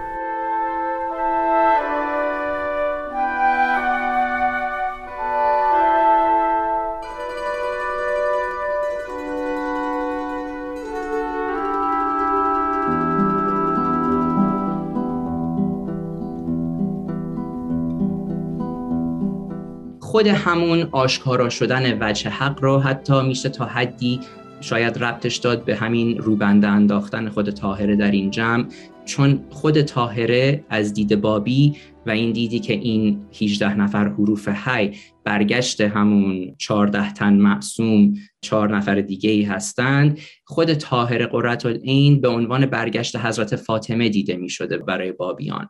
خود 20.19 20.27
همون 20.27 20.89
آشکارا 20.91 21.49
شدن 21.49 21.97
وجه 22.01 22.29
حق 22.29 22.63
رو 22.63 22.79
حتی 22.79 23.21
میشه 23.21 23.49
تا 23.49 23.65
حدی 23.65 24.19
شاید 24.61 25.03
ربطش 25.03 25.38
داد 25.38 25.65
به 25.65 25.75
همین 25.75 26.17
روبنده 26.17 26.67
انداختن 26.67 27.29
خود 27.29 27.49
تاهره 27.49 27.95
در 27.95 28.11
این 28.11 28.31
جمع. 28.31 28.65
چون 29.05 29.45
خود 29.49 29.81
تاهره 29.81 30.63
از 30.69 30.93
دید 30.93 31.21
بابی 31.21 31.75
و 32.05 32.11
این 32.11 32.31
دیدی 32.31 32.59
که 32.59 32.73
این 32.73 33.25
18 33.41 33.75
نفر 33.75 34.07
حروف 34.07 34.49
هی 34.65 34.91
برگشت 35.23 35.81
همون 35.81 36.55
14 36.57 37.13
تن 37.13 37.33
معصوم 37.33 38.13
چهار 38.41 38.75
نفر 38.77 39.01
دیگه 39.01 39.29
ای 39.29 39.41
هستند 39.41 40.19
خود 40.45 40.73
تاهره 40.73 41.25
قررت 41.25 41.65
این 41.65 42.21
به 42.21 42.27
عنوان 42.27 42.65
برگشت 42.65 43.15
حضرت 43.15 43.55
فاطمه 43.55 44.09
دیده 44.09 44.35
می 44.35 44.49
شده 44.49 44.77
برای 44.77 45.11
بابیان. 45.11 45.69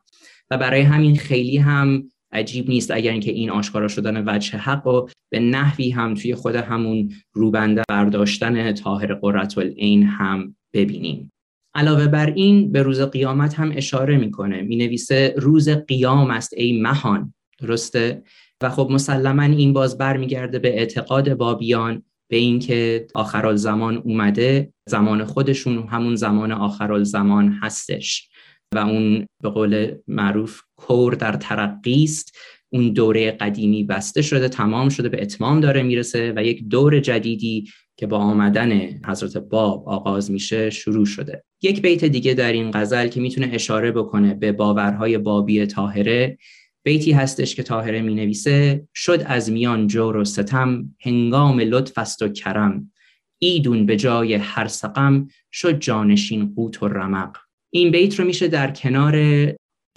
و 0.51 0.57
برای 0.57 0.81
همین 0.81 1.17
خیلی 1.17 1.57
هم 1.57 2.03
عجیب 2.31 2.69
نیست 2.69 2.91
اگر 2.91 3.11
اینکه 3.11 3.31
این 3.31 3.49
آشکارا 3.49 3.87
شدن 3.87 4.23
وجه 4.27 4.57
حق 4.57 4.87
و 4.87 5.07
به 5.31 5.39
نحوی 5.39 5.89
هم 5.89 6.13
توی 6.13 6.35
خود 6.35 6.55
همون 6.55 7.11
روبنده 7.33 7.83
برداشتن 7.89 8.73
طاهر 8.73 9.19
العین 9.57 10.03
هم 10.03 10.55
ببینیم. 10.73 11.31
علاوه 11.75 12.07
بر 12.07 12.33
این 12.33 12.71
به 12.71 12.81
روز 12.81 13.01
قیامت 13.01 13.53
هم 13.53 13.71
اشاره 13.75 14.17
می‌کنه. 14.17 14.61
می 14.61 14.75
نویسه 14.75 15.33
روز 15.37 15.69
قیام 15.69 16.31
است 16.31 16.53
ای 16.57 16.81
مهان. 16.81 17.33
درسته؟ 17.59 18.23
و 18.61 18.69
خب 18.69 18.87
مسلما 18.91 19.43
این 19.43 19.73
باز 19.73 19.97
برمیگرده 19.97 20.59
به 20.59 20.77
اعتقاد 20.77 21.33
بابیان 21.33 22.03
به 22.29 22.37
اینکه 22.37 23.07
آخرالزمان 23.15 23.97
اومده 23.97 24.73
زمان 24.87 25.25
خودشون 25.25 25.87
همون 25.87 26.15
زمان 26.15 26.51
آخرالزمان 26.51 27.59
هستش. 27.61 28.28
و 28.75 28.77
اون 28.77 29.25
به 29.43 29.49
قول 29.49 29.95
معروف 30.07 30.61
کور 30.75 31.13
در 31.13 31.31
ترقی 31.31 32.03
است. 32.03 32.37
اون 32.69 32.89
دوره 32.89 33.31
قدیمی 33.31 33.83
بسته 33.83 34.21
شده 34.21 34.49
تمام 34.49 34.89
شده 34.89 35.09
به 35.09 35.21
اتمام 35.21 35.59
داره 35.59 35.83
می‌رسه 35.83 36.33
و 36.35 36.43
یک 36.43 36.67
دور 36.67 36.99
جدیدی 36.99 37.67
که 37.97 38.07
با 38.07 38.17
آمدن 38.17 38.71
حضرت 39.05 39.37
باب 39.37 39.89
آغاز 39.89 40.31
میشه 40.31 40.69
شروع 40.69 41.05
شده. 41.05 41.43
یک 41.61 41.81
بیت 41.81 42.05
دیگه 42.05 42.33
در 42.33 42.51
این 42.51 42.71
غزل 42.73 43.07
که 43.07 43.21
می‌تونه 43.21 43.49
اشاره 43.53 43.91
بکنه 43.91 44.33
به 44.33 44.51
باورهای 44.51 45.17
بابی 45.17 45.65
طاهره. 45.65 46.37
بیتی 46.83 47.11
هستش 47.11 47.55
که 47.55 47.63
طاهره 47.63 48.01
می 48.01 48.15
نویسه 48.15 48.87
شد 48.95 49.23
از 49.25 49.51
میان 49.51 49.87
جور 49.87 50.17
و 50.17 50.25
ستم 50.25 50.95
هنگام 50.99 51.59
لطف 51.59 51.97
است 51.97 52.21
و 52.21 52.27
کرم. 52.27 52.91
ایدون 53.39 53.85
به 53.85 53.95
جای 53.95 54.33
هر 54.33 54.67
سقم 54.67 55.27
شد 55.51 55.79
جانشین 55.79 56.53
قوت 56.55 56.83
و 56.83 56.87
رمق. 56.87 57.37
این 57.69 57.91
بیت 57.91 58.19
رو 58.19 58.25
میشه 58.25 58.47
در 58.47 58.71
کنار 58.71 59.15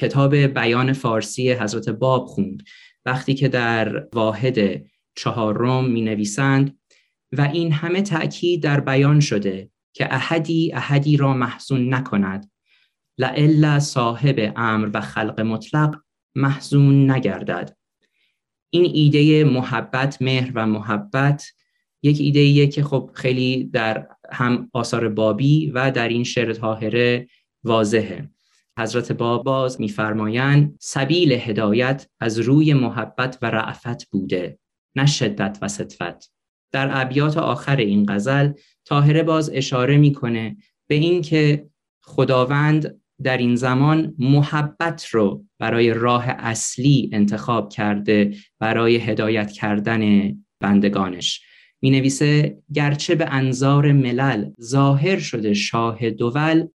کتاب 0.00 0.35
بیان 0.37 0.92
فارسی 0.92 1.52
حضرت 1.52 1.88
باب 1.88 2.26
خوند. 2.26 2.62
وقتی 3.06 3.35
که 3.35 3.48
در 3.48 4.08
واحد 4.12 4.85
چهارم 5.16 5.90
می 5.90 6.02
نویسند 6.02 6.78
و 7.32 7.40
این 7.40 7.72
همه 7.72 8.02
تأکید 8.02 8.62
در 8.62 8.80
بیان 8.80 9.20
شده 9.20 9.70
که 9.92 10.14
احدی 10.14 10.72
احدی 10.74 11.16
را 11.16 11.35
محزون 11.35 11.94
نکند. 11.94 12.50
لعل 13.18 13.78
صاحب 13.78 14.52
امر 14.56 14.90
و 14.94 15.00
خلق 15.00 15.40
مطلق 15.40 15.96
محزون 16.35 17.11
نگردد. 17.11 17.76
این 18.70 18.90
ایده 18.94 19.44
محبت 19.44 20.22
مهر 20.22 20.52
و 20.54 20.66
محبت 20.66 21.44
یک 22.02 22.20
ایده 22.20 22.66
که 22.66 22.82
خب 22.82 23.11
خیلی 23.14 23.64
در 23.64 24.08
هم 24.32 24.70
آثار 24.72 25.08
بابی 25.08 25.70
و 25.70 25.90
در 25.90 26.08
این 26.08 26.24
شعر 26.24 26.52
طاهره 26.52 27.28
واضحه. 27.64 28.31
حضرت 28.79 29.12
باباز 29.12 29.81
میفرمایند 29.81 30.77
سبیل 30.81 31.33
هدایت 31.33 32.07
از 32.20 32.38
روی 32.38 32.75
محبت 32.75 33.38
و 33.42 33.51
رعفت 33.51 34.11
بوده 34.11 34.59
نه 34.96 35.07
شدت 35.07 35.59
و 35.62 35.68
صدفت. 35.68 36.33
در 36.72 36.88
ابیات 36.92 37.37
آخر 37.37 37.77
این 37.77 38.07
غزل 38.09 38.53
طاهره 38.85 39.22
باز 39.22 39.51
اشاره 39.55 39.96
می‌کنه 39.96 40.57
به 40.87 40.94
اینکه 40.94 41.66
خداوند 42.03 43.01
در 43.22 43.37
این 43.37 43.57
زمان 43.57 44.14
محبت 44.18 45.07
رو 45.07 45.44
برای 45.59 45.94
راه 45.94 46.25
اصلی 46.29 47.11
انتخاب 47.12 47.68
کرده 47.68 48.37
برای 48.59 48.96
هدایت 48.96 49.53
کردن 49.53 50.33
بندگانش. 50.61 51.42
می 51.83 51.90
نویسه 51.90 52.59
گرچه 52.75 53.14
به 53.14 53.27
انظار 53.27 53.92
ملل 53.92 54.51
ظاهر 54.61 55.18
شده 55.18 55.55
شاه 55.55 56.11
دول 56.11 56.66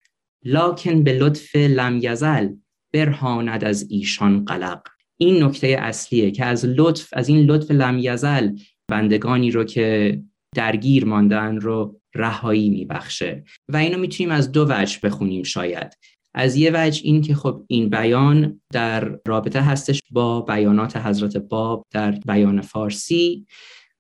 لاکن 0.44 1.05
به 1.05 1.12
لطف 1.12 1.57
لم 1.57 1.99
یزل 2.03 2.49
برهاند 2.92 3.64
از 3.64 3.87
ایشان 3.90 4.44
قلق. 4.44 4.83
این 5.16 5.42
نکته 5.42 5.66
اصلیه 5.66 6.31
که 6.31 6.44
از 6.44 6.64
لطف 6.64 7.09
از 7.12 7.29
این 7.29 7.46
لطف 7.46 7.70
لم 7.70 7.99
یزل 7.99 8.51
بندگانی 8.88 9.51
رو 9.51 9.64
که 9.64 10.20
درگیر 10.55 11.05
ماندن 11.05 11.57
رو 11.57 12.01
رهایی 12.14 12.70
میبخشه. 12.70 13.44
و 13.68 13.77
اینو 13.77 13.99
می‌تونیم 13.99 14.33
از 14.33 14.53
دو 14.53 14.66
وجه 14.68 14.99
بخونیم 15.03 15.42
شاید. 15.42 15.92
از 16.35 16.57
یه 16.57 16.70
وجه 16.75 17.01
این 17.05 17.22
که 17.22 17.35
خب 17.35 17.64
این 17.68 17.88
بیان 17.88 18.61
در 18.72 19.18
رابطه 19.27 19.61
هستش 19.61 20.01
با 20.11 20.40
بیانات 20.40 20.96
حضرت 20.96 21.37
باب 21.37 21.87
در 21.90 22.11
بیان 22.11 22.61
فارسی 22.61 23.46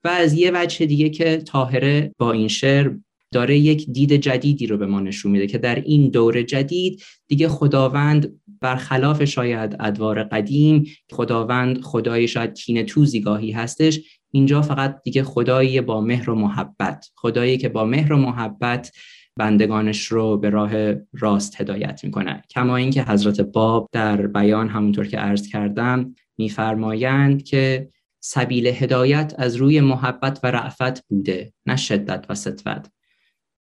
و 0.04 0.08
از 0.08 0.34
یه 0.34 0.50
وجه 0.54 0.86
دیگه 0.86 1.08
که 1.08 1.36
طاهره 1.36 2.14
با 2.18 2.32
این 2.32 2.48
شعر 2.48 2.90
داره 3.32 3.58
یک 3.58 3.90
دید 3.90 4.12
جدیدی 4.12 4.66
رو 4.66 4.78
به 4.78 4.86
ما 4.86 5.00
نشون 5.00 5.32
میده 5.32 5.46
که 5.46 5.58
در 5.58 5.74
این 5.74 6.10
دور 6.10 6.42
جدید 6.42 7.02
دیگه 7.28 7.48
خداوند 7.48 8.40
برخلاف 8.60 9.24
شاید 9.24 9.76
ادوار 9.80 10.22
قدیم 10.22 10.84
خداوند 11.12 11.80
خدای 11.80 12.28
شاید 12.28 12.54
کینه 12.54 12.82
توزی 12.82 13.20
گاهی 13.20 13.52
هستش 13.52 14.00
اینجا 14.30 14.62
فقط 14.62 15.02
دیگه 15.02 15.22
خدایی 15.22 15.80
با 15.80 16.00
مهر 16.00 16.30
و 16.30 16.34
محبت 16.34 17.10
خدایی 17.14 17.58
که 17.58 17.68
با 17.68 17.84
مهر 17.84 18.12
و 18.12 18.16
محبت 18.16 18.92
بندگانش 19.36 20.06
رو 20.06 20.38
به 20.38 20.50
راه 20.50 20.94
راست 21.12 21.60
هدایت 21.60 22.04
می‌کنه. 22.04 22.42
کما 22.50 22.76
اینکه 22.76 23.02
حضرت 23.02 23.40
باب 23.40 23.88
در 23.92 24.26
بیان 24.26 24.68
همونطور 24.68 25.06
که 25.06 25.18
عرض 25.18 25.48
کردم 25.48 26.14
میفرمایند 26.38 27.42
که 27.42 27.88
سبیل 28.20 28.66
هدایت 28.66 29.34
از 29.38 29.56
روی 29.56 29.80
محبت 29.80 30.40
و 30.42 30.50
رعفت 30.50 31.08
بوده 31.08 31.52
نه 31.66 31.76
شدت 31.76 32.26
و 32.28 32.34
سطوت 32.34 32.88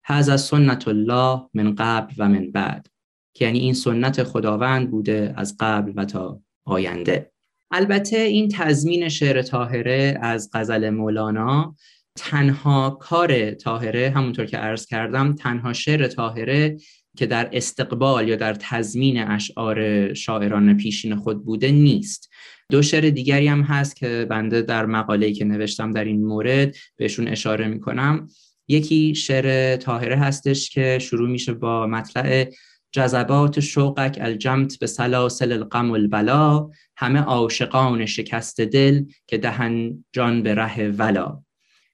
هذا 0.04 0.38
سنت 0.38 0.88
الله 0.88 1.42
من 1.54 1.76
قبل 1.76 2.14
و 2.18 2.30
من 2.30 2.52
بعد 2.52 2.88
که 3.34 3.46
یعنی 3.46 3.60
این 3.60 3.74
سنت 3.74 4.24
خداوند 4.24 4.92
بوده 4.92 5.34
از 5.38 5.56
قبل 5.60 5.94
و 5.96 6.06
تا 6.06 6.42
آینده. 6.66 7.32
البته 7.72 8.18
این 8.18 8.50
تضمین 8.50 9.10
شعر 9.10 9.42
طاهره 9.42 10.20
از 10.22 10.50
غزل 10.54 10.90
مولانا 10.90 11.76
تنها 12.16 12.90
کار 12.90 13.52
طاهره 13.52 14.14
همونطور 14.16 14.46
که 14.46 14.58
عرض 14.58 14.86
کردم 14.86 15.34
تنها 15.34 15.74
شعر 15.74 16.08
طاهره 16.08 16.78
که 17.18 17.26
در 17.26 17.50
استقبال 17.54 18.28
یا 18.28 18.36
در 18.36 18.54
تضمین 18.54 19.18
اشعار 19.18 20.14
شاعران 20.14 20.78
پیشین 20.78 21.16
خود 21.16 21.46
بوده 21.46 21.72
نیست. 21.72 22.30
دو 22.72 22.82
شعر 22.82 23.10
دیگری 23.10 23.48
هم 23.48 23.62
هست 23.62 23.96
که 23.96 24.28
بنده 24.30 24.62
در 24.62 24.86
مقاله‌ای 24.86 25.34
که 25.34 25.46
نوشتم 25.46 25.92
در 25.92 26.04
این 26.04 26.26
مورد 26.26 26.76
بهشون 26.98 27.28
اشاره 27.28 27.68
می‌کنم. 27.68 28.28
یکی 28.72 29.16
شعر 29.16 29.76
تاهره 29.76 30.16
هستش 30.16 30.70
که 30.70 31.00
شروع 31.00 31.30
میشه 31.30 31.54
با 31.54 31.88
مطلع 31.88 32.52
جذبات 32.92 33.60
شوقک 33.60 34.18
الجمت 34.22 34.80
به 34.80 34.88
سلاسل 34.88 35.52
القم 35.52 35.92
البلا 35.92 36.70
همه 36.98 37.20
عاشقان 37.20 38.06
شکست 38.06 38.62
دل 38.62 39.06
که 39.28 39.38
دهن 39.38 40.04
جان 40.12 40.44
به 40.44 40.56
ره 40.56 40.90
ولا. 40.90 41.44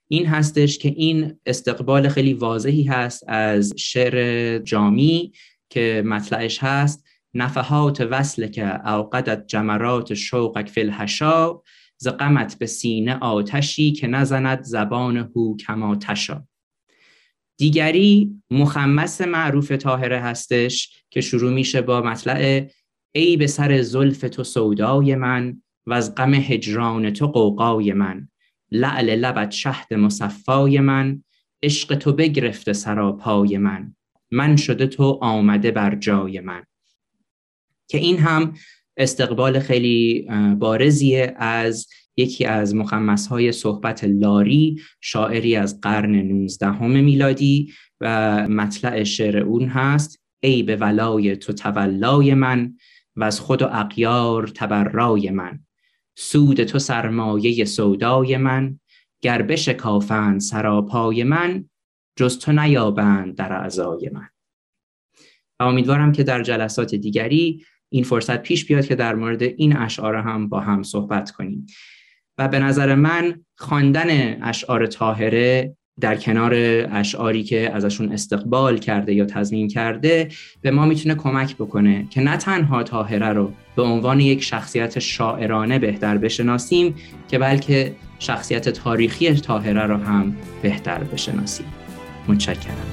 این 0.08 0.26
هستش 0.26 0.78
که 0.78 0.90
این 0.90 1.40
استقبال 1.46 2.10
خیلی 2.10 2.34
واضحی 2.34 2.84
هست 2.84 3.24
از 3.28 3.74
شعر 3.78 4.58
جامی 4.58 5.32
که 5.70 6.04
مطلعش 6.06 6.63
هست. 6.63 7.04
نفحات 7.34 8.02
وصل 8.02 8.48
که 8.48 8.90
اوقدت 8.90 9.48
جمرات 9.48 10.13
شوقک 10.13 10.70
فی 10.70 10.82
الحشا 10.82 11.62
ز 11.98 12.08
به 12.60 12.66
سینه 12.66 13.18
آتشی 13.20 13.92
که 13.92 14.08
نزند 14.08 14.63
زبان 14.63 15.18
هو 15.18 15.58
کما 15.58 15.96
تشا. 15.96 16.44
دیگری 17.58 18.41
مخمس 18.52 19.22
معروف 19.22 19.72
طاهره 19.72 20.20
هستش 20.20 21.04
که 21.10 21.22
شروع 21.22 21.54
میشه 21.54 21.82
با 21.82 22.02
مطلع 22.02 22.67
ای 23.12 23.38
به 23.38 23.48
سر 23.48 23.82
زلف 23.82 24.20
تو 24.20 24.43
سودای 24.43 25.15
من 25.15 25.62
و 25.86 25.93
از 25.93 26.15
غم 26.15 26.34
هجران 26.34 27.13
تو 27.13 27.28
قوقای 27.28 27.93
من. 27.93 28.30
لعل 28.72 29.15
لبت 29.15 29.52
شهد 29.52 29.93
مصفای 29.93 30.80
من 30.80 31.24
عشق 31.63 31.96
تو 31.96 32.13
بگرفته 32.13 32.74
سراپای 32.74 33.58
من. 33.58 33.96
من 34.32 34.56
شده 34.56 34.88
تو 34.88 35.20
آمده 35.22 35.72
بر 35.72 35.96
جای 35.96 36.39
من. 36.39 36.63
که 37.88 37.98
این 37.98 38.17
هم 38.17 38.54
استقبال 38.98 39.60
خیلی 39.60 40.28
بارزیه 40.60 41.34
از 41.38 41.88
یکی 42.18 42.46
از 42.46 42.76
های 43.30 43.52
صحبت 43.52 44.04
لاری 44.04 44.82
شاعری 45.02 45.56
از 45.56 45.82
قرن 45.82 46.16
19 46.16 46.82
میلادی 46.82 47.74
و 48.02 48.48
مطلع 48.48 49.04
شعر 49.04 49.38
اون 49.38 49.68
هست 49.68 50.20
ای 50.40 50.64
به 50.64 50.76
ولای 50.76 51.38
تو 51.38 51.54
تولای 51.54 52.34
من 52.34 52.74
و 53.16 53.24
از 53.24 53.40
خود 53.40 53.62
و 53.62 53.70
اقیار 53.72 54.48
تبرای 54.48 55.30
من. 55.30 55.60
سود 56.18 56.64
تو 56.64 56.80
سرمایه 56.80 57.66
سودای 57.66 58.38
من 58.38 58.80
گر 59.22 59.42
بشکافند 59.42 60.40
سراپای 60.40 61.24
من 61.24 61.70
جز 62.16 62.40
تو 62.40 62.52
نیابند 62.52 63.36
در 63.36 63.54
اعضای 63.54 64.10
من. 64.14 64.30
و 65.60 65.64
امیدوارم 65.64 66.12
که 66.12 66.24
در 66.24 66.44
جلسات 66.44 66.96
دیگری 66.96 67.66
این 67.90 68.04
فرصت 68.04 68.42
پیش 68.42 68.66
بیاد 68.66 68.88
که 68.88 68.96
در 68.96 69.16
مورد 69.16 69.44
این 69.44 69.78
اشعار 69.78 70.16
هم 70.16 70.50
با 70.50 70.60
هم 70.60 70.84
صحبت 70.84 71.32
کنیم. 71.32 71.66
و 72.38 72.47
به 72.47 72.60
نظر 72.60 72.95
من 72.95 73.39
خواندن 73.56 74.41
اشعار 74.43 74.88
طاهره 74.88 75.76
در 76.00 76.15
کنار 76.15 76.54
اشعاری 76.91 77.43
که 77.43 77.71
ازشون 77.73 78.12
استقبال 78.12 78.78
کرده 78.78 79.13
یا 79.13 79.26
تضمین 79.26 79.67
کرده 79.67 80.28
به 80.62 80.71
ما 80.71 80.86
می‌تونه 80.86 81.15
کمک 81.15 81.56
بکنه 81.56 82.08
که 82.10 82.21
نه 82.21 82.38
تنها 82.38 82.84
طاهره 82.84 83.30
رو 83.30 83.52
به 83.76 83.82
عنوان 83.82 84.19
یک 84.19 84.43
شخصیت 84.43 85.00
شاعرانه 85.00 85.80
بهتر 85.80 86.17
بشناسیم 86.17 86.95
که 87.28 87.39
بلکه 87.39 87.95
شخصیت 88.19 88.69
تاریخی 88.69 89.34
طاهره 89.34 89.86
رو 89.86 89.97
هم 89.97 90.36
بهتر 90.62 91.04
بشناسیم. 91.04 91.65
متشکرم. 92.28 92.88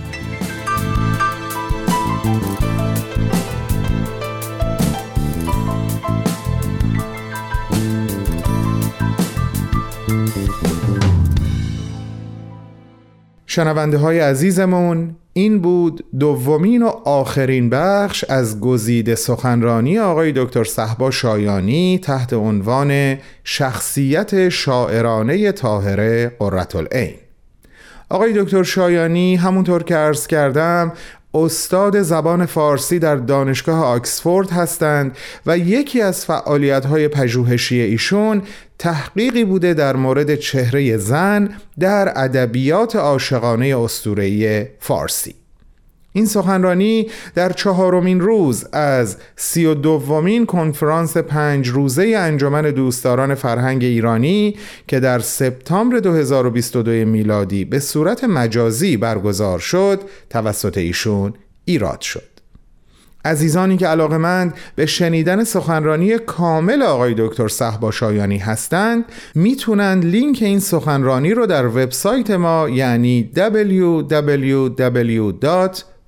شنونده 13.54 13.98
های 13.98 14.18
عزیزمون 14.18 15.16
این 15.32 15.58
بود 15.58 16.04
دومین 16.18 16.82
و 16.82 16.86
آخرین 17.04 17.70
بخش 17.70 18.24
از 18.28 18.60
گزیده 18.60 19.14
سخنرانی 19.14 19.98
آقای 19.98 20.32
دکتر 20.36 20.64
صحبا 20.64 21.10
شایانی 21.10 22.00
تحت 22.02 22.32
عنوان 22.32 23.18
شخصیت 23.44 24.48
شاعرانه 24.48 25.52
طاهره 25.52 26.32
قررتالعین 26.38 27.14
آقای 28.08 28.42
دکتر 28.42 28.62
شایانی 28.62 29.36
همونطور 29.36 29.82
که 29.82 29.96
عرض 29.96 30.26
کردم 30.26 30.92
استاد 31.34 32.02
زبان 32.02 32.46
فارسی 32.46 32.98
در 32.98 33.16
دانشگاه 33.16 33.84
آکسفورد 33.84 34.50
هستند 34.50 35.16
و 35.46 35.58
یکی 35.58 36.00
از 36.00 36.24
فعالیت‌های 36.24 37.08
پژوهشی 37.08 37.80
ایشون 37.80 38.42
تحقیقی 38.78 39.44
بوده 39.44 39.74
در 39.74 39.96
مورد 39.96 40.34
چهره 40.34 40.96
زن 40.96 41.48
در 41.80 42.12
ادبیات 42.16 42.96
عاشقانه 42.96 43.78
اسطوره‌ای 43.78 44.66
فارسی. 44.80 45.43
این 46.16 46.26
سخنرانی 46.26 47.06
در 47.34 47.52
چهارمین 47.52 48.20
روز 48.20 48.64
از 48.72 49.16
سی 49.36 49.66
و 49.66 49.74
دومین 49.74 50.46
کنفرانس 50.46 51.16
پنج 51.16 51.68
روزه 51.68 52.14
انجمن 52.16 52.62
دوستداران 52.62 53.34
فرهنگ 53.34 53.84
ایرانی 53.84 54.56
که 54.88 55.00
در 55.00 55.18
سپتامبر 55.18 55.98
2022 55.98 56.90
میلادی 56.90 57.64
به 57.64 57.78
صورت 57.78 58.24
مجازی 58.24 58.96
برگزار 58.96 59.58
شد 59.58 60.00
توسط 60.30 60.78
ایشون 60.78 61.34
ایراد 61.64 62.00
شد 62.00 62.34
عزیزانی 63.24 63.76
که 63.76 63.86
علاقمند 63.86 64.54
به 64.76 64.86
شنیدن 64.86 65.44
سخنرانی 65.44 66.18
کامل 66.18 66.82
آقای 66.82 67.14
دکتر 67.18 67.48
صحبا 67.48 67.90
شایانی 67.90 68.38
هستند 68.38 69.04
می‌تونند 69.34 70.04
لینک 70.04 70.38
این 70.42 70.60
سخنرانی 70.60 71.34
رو 71.34 71.46
در 71.46 71.66
وبسایت 71.66 72.30
ما 72.30 72.68
یعنی 72.68 73.30
www. 73.36 74.54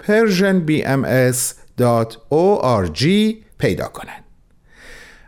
persianbms.org 0.06 3.04
پیدا 3.58 3.88
کنند 3.88 4.24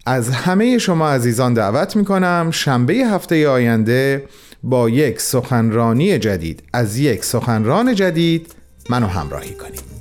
از 0.07 0.31
همه 0.31 0.79
شما 0.79 1.11
عزیزان 1.11 1.55
دعوت 1.55 1.97
می 1.97 2.05
کنم 2.05 2.51
شنبه 2.53 2.95
هفته 2.95 3.49
آینده 3.49 4.25
با 4.63 4.91
یک 4.91 5.21
سخنرانی 5.21 6.19
جدید. 6.19 6.63
از 6.73 6.99
یک 6.99 7.25
سخنران 7.25 7.95
جدید 7.95 8.55
منو 8.91 9.07
همراهی 9.07 9.55
کنید. 9.55 9.98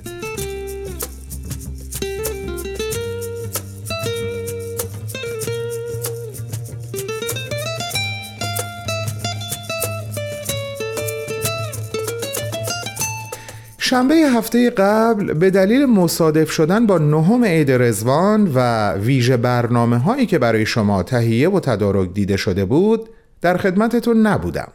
شنبه 13.88 14.16
هفته 14.16 14.70
قبل 14.70 15.34
به 15.34 15.50
دلیل 15.50 15.86
مصادف 15.86 16.52
شدن 16.52 16.86
با 16.86 16.98
نهم 16.98 17.46
عید 17.46 17.72
رزوان 17.72 18.52
و 18.56 18.92
ویژه 18.94 19.38
برنامه 19.38 19.98
هایی 19.98 20.26
که 20.26 20.40
برای 20.40 20.66
شما 20.66 21.04
تهیه 21.04 21.50
و 21.50 21.60
تدارک 21.60 22.14
دیده 22.14 22.38
شده 22.38 22.66
بود 22.66 23.10
در 23.42 23.58
خدمتتون 23.58 24.28
نبودم. 24.28 24.68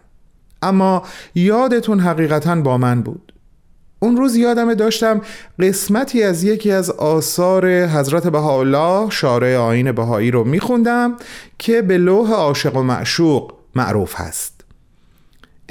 اما 0.62 1.02
یادتون 1.34 2.00
حقیقتا 2.00 2.56
با 2.56 2.78
من 2.78 3.02
بود. 3.02 3.32
اون 3.98 4.16
روز 4.16 4.36
یادم 4.36 4.74
داشتم 4.74 5.20
قسمتی 5.58 6.22
از 6.22 6.44
یکی 6.44 6.72
از 6.72 6.90
آثار 6.90 7.86
حضرت 7.86 8.26
بهاءالله 8.26 9.10
شارع 9.10 9.56
آین 9.56 9.92
بهایی 9.92 10.30
رو 10.30 10.44
میخوندم 10.44 11.16
که 11.58 11.82
به 11.82 11.98
لوح 11.98 12.32
عاشق 12.32 12.76
و 12.76 12.82
معشوق 12.82 13.52
معروف 13.74 14.14
هست. 14.16 14.51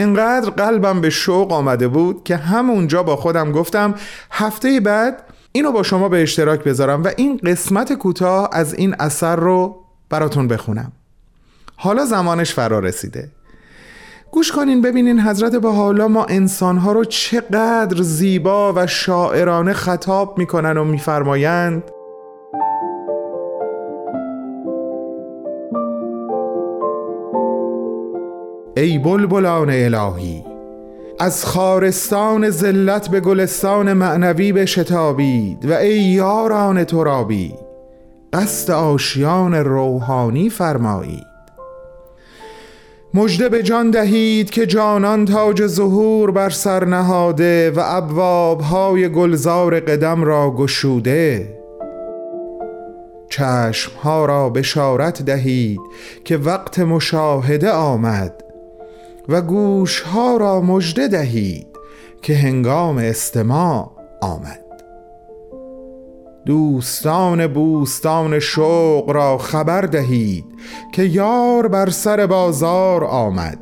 انقدر 0.02 0.50
قلبم 0.50 1.02
به 1.02 1.10
شوق 1.10 1.52
آمده 1.52 1.88
بود 1.88 2.24
که 2.24 2.36
همونجا 2.36 3.04
با 3.04 3.16
خودم 3.16 3.52
گفتم 3.52 3.96
هفته 4.32 4.80
بعد 4.80 5.24
اینو 5.52 5.72
با 5.72 5.84
شما 5.84 6.10
به 6.10 6.22
اشتراک 6.22 6.64
بذارم 6.64 7.04
و 7.04 7.10
این 7.18 7.38
قسمت 7.38 7.94
کوتاه 7.94 8.50
از 8.52 8.74
این 8.74 8.96
اثر 9.00 9.36
رو 9.36 9.76
براتون 10.10 10.48
بخونم. 10.48 10.92
حالا 11.76 12.06
زمانش 12.06 12.54
فرا 12.54 12.80
رسیده. 12.80 13.32
گوش 14.32 14.52
کنین 14.52 14.82
ببینین 14.82 15.20
حضرت 15.20 15.56
با 15.56 15.72
حالا 15.72 16.08
ما 16.08 16.26
انسانها 16.26 16.92
رو 16.92 17.06
چقدر 17.06 18.02
زیبا 18.02 18.74
و 18.74 18.88
شاعرانه 18.88 19.74
خطاب 19.74 20.38
می‌کنن 20.38 20.78
و 20.78 20.84
میفرمایند. 20.84 21.84
ای 28.82 28.98
بلبلان 28.98 29.70
الهی 29.70 30.44
از 31.20 31.46
خارستان 31.46 32.50
زلت 32.50 33.10
به 33.10 33.20
گلستان 33.20 33.94
معنوی 33.94 34.52
به 34.52 34.66
شتابید 34.66 35.66
و 35.66 35.74
ای 35.74 36.00
یاران 36.00 36.84
ترابی 36.84 37.54
قصد 38.34 38.72
آشیان 38.72 39.56
روحانی 39.56 40.50
فرمایید. 40.50 41.32
مجده 43.14 43.50
به 43.50 43.64
جان 43.64 43.92
دهید 43.92 44.50
که 44.50 44.66
جانان 44.66 45.26
تاج 45.26 45.68
ظهور 45.68 46.32
بر 46.32 46.50
سر 46.50 46.86
نهاده 46.86 47.72
و 47.72 47.82
ابواب 47.84 48.62
های 48.62 49.10
گلزار 49.10 49.80
قدم 49.80 50.24
را 50.24 50.52
گشوده. 50.52 51.58
چشم 53.30 53.92
ها 54.04 54.26
را 54.26 54.50
بشارت 54.50 55.22
دهید 55.22 55.80
که 56.26 56.38
وقت 56.38 56.80
مشاهده 56.80 57.72
آمد 57.72 58.51
و 59.30 59.42
گوشها 59.42 60.38
را 60.38 60.62
مژده 60.62 61.08
دهید 61.08 61.68
که 62.22 62.36
هنگام 62.36 62.98
استماع 62.98 63.92
آمد. 64.22 64.62
دوستان 66.46 67.48
بوستان 67.48 68.40
شوق 68.40 69.10
را 69.10 69.38
خبر 69.38 69.82
دهید 69.82 70.46
که 70.92 71.04
یار 71.04 71.68
بر 71.68 71.90
سر 71.90 72.26
بازار 72.26 73.04
آمد 73.04 73.60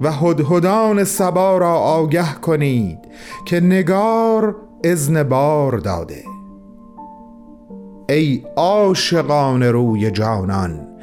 و 0.00 0.12
هدهدان 0.12 1.04
سبا 1.04 1.58
را 1.58 1.74
آگه 1.74 2.34
کنید 2.34 2.98
که 3.46 3.60
نگار 3.60 4.56
ازن 4.84 5.22
بار 5.22 5.78
داده. 5.78 6.24
ای 8.08 8.44
عاشقان 8.56 9.62
روی 9.62 10.10
جانان 10.10 10.93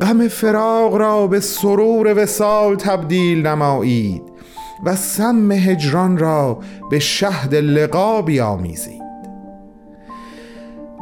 غم 0.00 0.28
فراق 0.28 0.96
را 0.96 1.26
به 1.26 1.40
سرور 1.40 2.22
وسال 2.22 2.76
تبدیل 2.76 3.46
نمایید 3.46 4.22
و 4.84 4.96
سم 4.96 5.52
هجران 5.52 6.18
را 6.18 6.58
به 6.90 6.98
شهد 6.98 7.54
لقا 7.54 8.22
بیامیزید. 8.22 9.02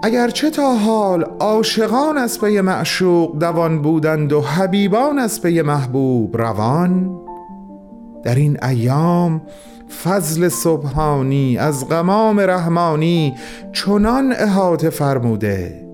اگرچه 0.03 0.51
تا 0.51 0.75
حال 0.75 1.23
عاشقان 1.41 2.19
از 2.19 2.41
پی 2.41 2.61
معشوق 2.61 3.39
دوان 3.39 3.83
بودند 3.83 4.33
و 4.33 4.41
حبیبان 4.41 5.19
از 5.19 5.43
پی 5.43 5.63
محبوب 5.63 6.37
روان 6.37 7.21
در 8.25 8.35
این 8.35 8.65
ایام 8.65 9.43
فضل 10.05 10.49
سبحانی 10.49 11.59
از 11.59 11.89
غمام 11.89 12.41
رحمانی 12.41 13.35
چنان 13.73 14.33
احاطه 14.33 14.91
فرموده 14.91 15.90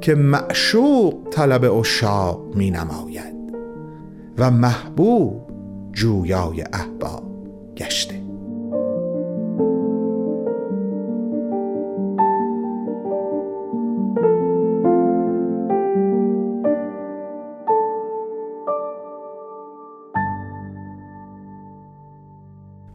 که 0.00 0.14
معشوق 0.14 1.14
طلب 1.30 1.72
اشاق 1.72 2.54
می 2.54 2.70
نماید 2.70 3.54
و 4.38 4.50
محبوب 4.50 5.48
جویای 5.92 6.64
احباب 6.72 7.22
گشته. 7.76 8.28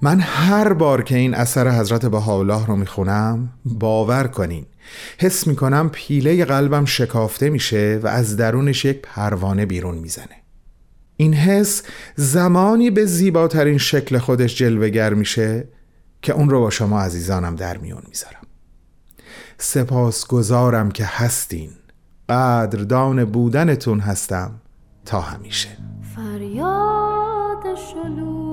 من 0.02 0.20
هر 0.20 0.74
بار 0.74 1.04
که 1.04 1.18
این 1.18 1.34
اثر 1.34 1.68
حضرت 1.68 2.06
بهاءالله 2.06 2.66
رو 2.66 2.76
می‌خونم 2.76 3.50
باور 3.66 4.28
کنین 4.28 4.66
حس 5.20 5.48
می‌کنم 5.48 5.90
پیله 5.90 6.46
قلبم 6.46 6.86
شکافته 6.86 7.50
میشه 7.50 8.00
و 8.04 8.08
از 8.08 8.38
درونش 8.38 8.86
یک 8.86 9.00
پروانه 9.02 9.66
بیرون 9.66 9.96
می‌زنه. 9.96 10.44
این 11.18 11.34
حس 11.34 11.84
زمانی 12.16 12.90
به 12.90 13.06
زیباترین 13.06 13.78
شکل 13.78 14.18
خودش 14.18 14.56
جلوگر 14.56 15.14
میشه 15.14 15.68
که 16.22 16.34
اون 16.34 16.50
رو 16.50 16.60
با 16.60 16.70
شما 16.70 17.02
عزیزانم 17.02 17.56
در 17.56 17.78
میون 17.78 18.04
می‌ذارم. 18.08 18.42
سپاس 19.58 20.28
گذارم 20.28 20.92
که 20.92 21.06
هستین. 21.06 21.70
قدردان 22.30 23.26
بودنتون 23.26 24.00
هستم 24.00 24.52
تا 25.06 25.22
همیشه. 25.22 25.70
فریاد 26.16 27.64
شلوغی 27.76 28.53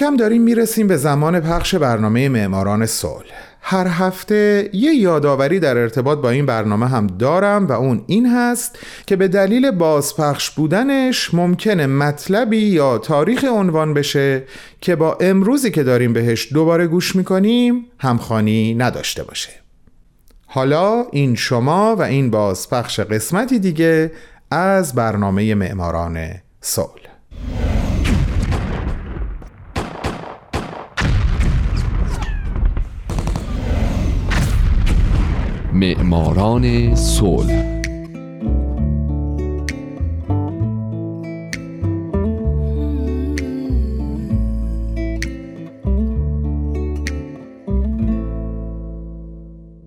کم 0.00 0.16
داریم 0.16 0.42
می‌رسیم 0.42 0.86
به 0.86 0.96
زمان 0.96 1.40
پخش 1.40 1.74
برنامه 1.74 2.28
معماران 2.28 2.86
صلح. 2.86 3.26
هر 3.60 3.86
هفته 3.86 4.70
یه 4.72 4.94
یادآوری 4.94 5.60
در 5.60 5.78
ارتباط 5.78 6.18
با 6.18 6.30
این 6.30 6.46
برنامه 6.46 6.88
هم 6.88 7.06
دارم 7.06 7.66
و 7.66 7.72
اون 7.72 8.04
این 8.06 8.26
هست 8.26 8.78
که 9.06 9.16
به 9.16 9.28
دلیل 9.28 9.70
بازپخش 9.70 10.50
بودنش 10.50 11.34
ممکنه 11.34 11.86
مطلبی 11.86 12.56
یا 12.56 12.98
تاریخ 12.98 13.44
عنوان 13.44 13.94
بشه 13.94 14.42
که 14.80 14.96
با 14.96 15.18
امروزی 15.20 15.70
که 15.70 15.82
داریم 15.82 16.12
بهش 16.12 16.52
دوباره 16.52 16.86
گوش 16.86 17.16
می‌کنیم 17.16 17.86
همخانی 17.98 18.74
نداشته 18.74 19.22
باشه. 19.22 19.50
حالا 20.46 21.06
این 21.12 21.34
شما 21.34 21.96
و 21.96 22.02
این 22.02 22.30
بازپخش 22.30 23.00
قسمتی 23.00 23.58
دیگه 23.58 24.12
از 24.50 24.94
برنامه 24.94 25.54
معماران 25.54 26.28
صلح. 26.60 27.09
معماران 35.80 36.94
صلح. 36.94 37.80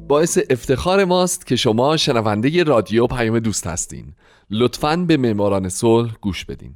باعث 0.08 0.40
افتخار 0.50 1.06
ماست 1.06 1.48
که 1.48 1.56
شما 1.56 1.98
شنونده 1.98 2.64
رادیو 2.64 3.08
پیام 3.08 3.40
دوست 3.40 3.68
هستین. 3.68 4.14
لطفاً 4.50 4.96
به 5.08 5.18
معماران 5.18 5.70
صلح 5.70 6.14
گوش 6.22 6.46
بدین. 6.46 6.76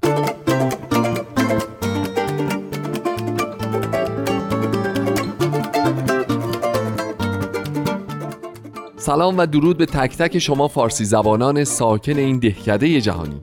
سلام 9.08 9.38
و 9.38 9.46
درود 9.46 9.78
به 9.78 9.86
تک 9.86 10.18
تک 10.18 10.40
شما 10.40 10.68
فارسی 10.68 11.06
زبانان 11.06 11.64
ساکن 11.64 12.18
این 12.18 12.40
دهکده 12.40 13.02
جهانی. 13.02 13.42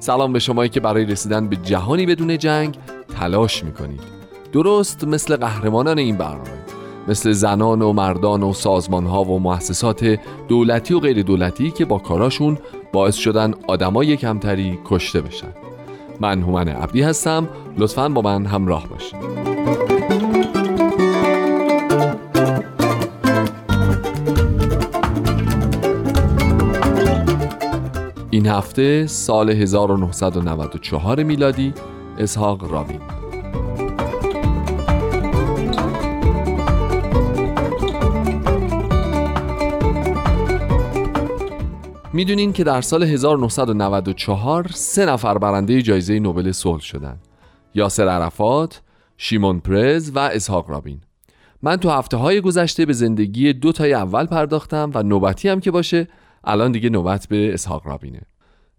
سلام 0.00 0.32
به 0.32 0.38
شمایی 0.38 0.70
که 0.70 0.80
برای 0.80 1.04
رسیدن 1.04 1.48
به 1.48 1.56
جهانی 1.56 2.06
بدون 2.06 2.38
جنگ 2.38 2.78
تلاش 3.18 3.64
می‌کنید. 3.64 4.00
درست 4.52 5.04
مثل 5.04 5.36
قهرمانان 5.36 5.98
این 5.98 6.16
برنامه 6.16 6.64
مثل 7.08 7.32
زنان 7.32 7.82
و 7.82 7.92
مردان 7.92 8.42
و 8.42 8.52
سازمان 8.52 9.06
ها 9.06 9.24
و 9.24 9.38
مؤسسات 9.38 10.18
دولتی 10.48 10.94
و 10.94 11.00
غیر 11.00 11.22
دولتی 11.22 11.70
که 11.70 11.84
با 11.84 11.98
کاراشون 11.98 12.58
باعث 12.92 13.14
شدن 13.14 13.54
آدمای 13.68 14.16
کمتری 14.16 14.78
کشته 14.84 15.20
بشن. 15.20 15.52
من 16.20 16.42
هومن 16.42 16.68
عبدی 16.68 17.02
هستم 17.02 17.48
لطفا 17.78 18.08
با 18.08 18.22
من 18.22 18.46
همراه 18.46 18.88
باشید. 18.88 19.91
این 28.34 28.46
هفته 28.46 29.06
سال 29.06 29.50
1994 29.50 31.22
میلادی 31.22 31.74
اسحاق 32.18 32.72
راوین 32.72 33.00
می‌دونین 42.12 42.52
که 42.52 42.64
در 42.64 42.80
سال 42.80 43.02
1994 43.02 44.66
سه 44.74 45.06
نفر 45.06 45.38
برنده 45.38 45.82
جایزه 45.82 46.18
نوبل 46.18 46.52
صلح 46.52 46.80
شدن. 46.80 47.18
یاسر 47.74 48.08
عرفات، 48.08 48.80
شیمون 49.16 49.60
پرز 49.60 50.12
و 50.14 50.18
اسحاق 50.18 50.70
رابین. 50.70 51.00
من 51.62 51.76
تو 51.76 51.90
هفته 51.90 52.16
های 52.16 52.40
گذشته 52.40 52.86
به 52.86 52.92
زندگی 52.92 53.52
دو 53.52 53.72
تای 53.72 53.92
اول 53.94 54.26
پرداختم 54.26 54.90
و 54.94 55.02
نوبتی 55.02 55.48
هم 55.48 55.60
که 55.60 55.70
باشه 55.70 56.08
الان 56.44 56.72
دیگه 56.72 56.90
نوبت 56.90 57.26
به 57.28 57.54
اسحاق 57.54 57.86
رابینه. 57.86 58.20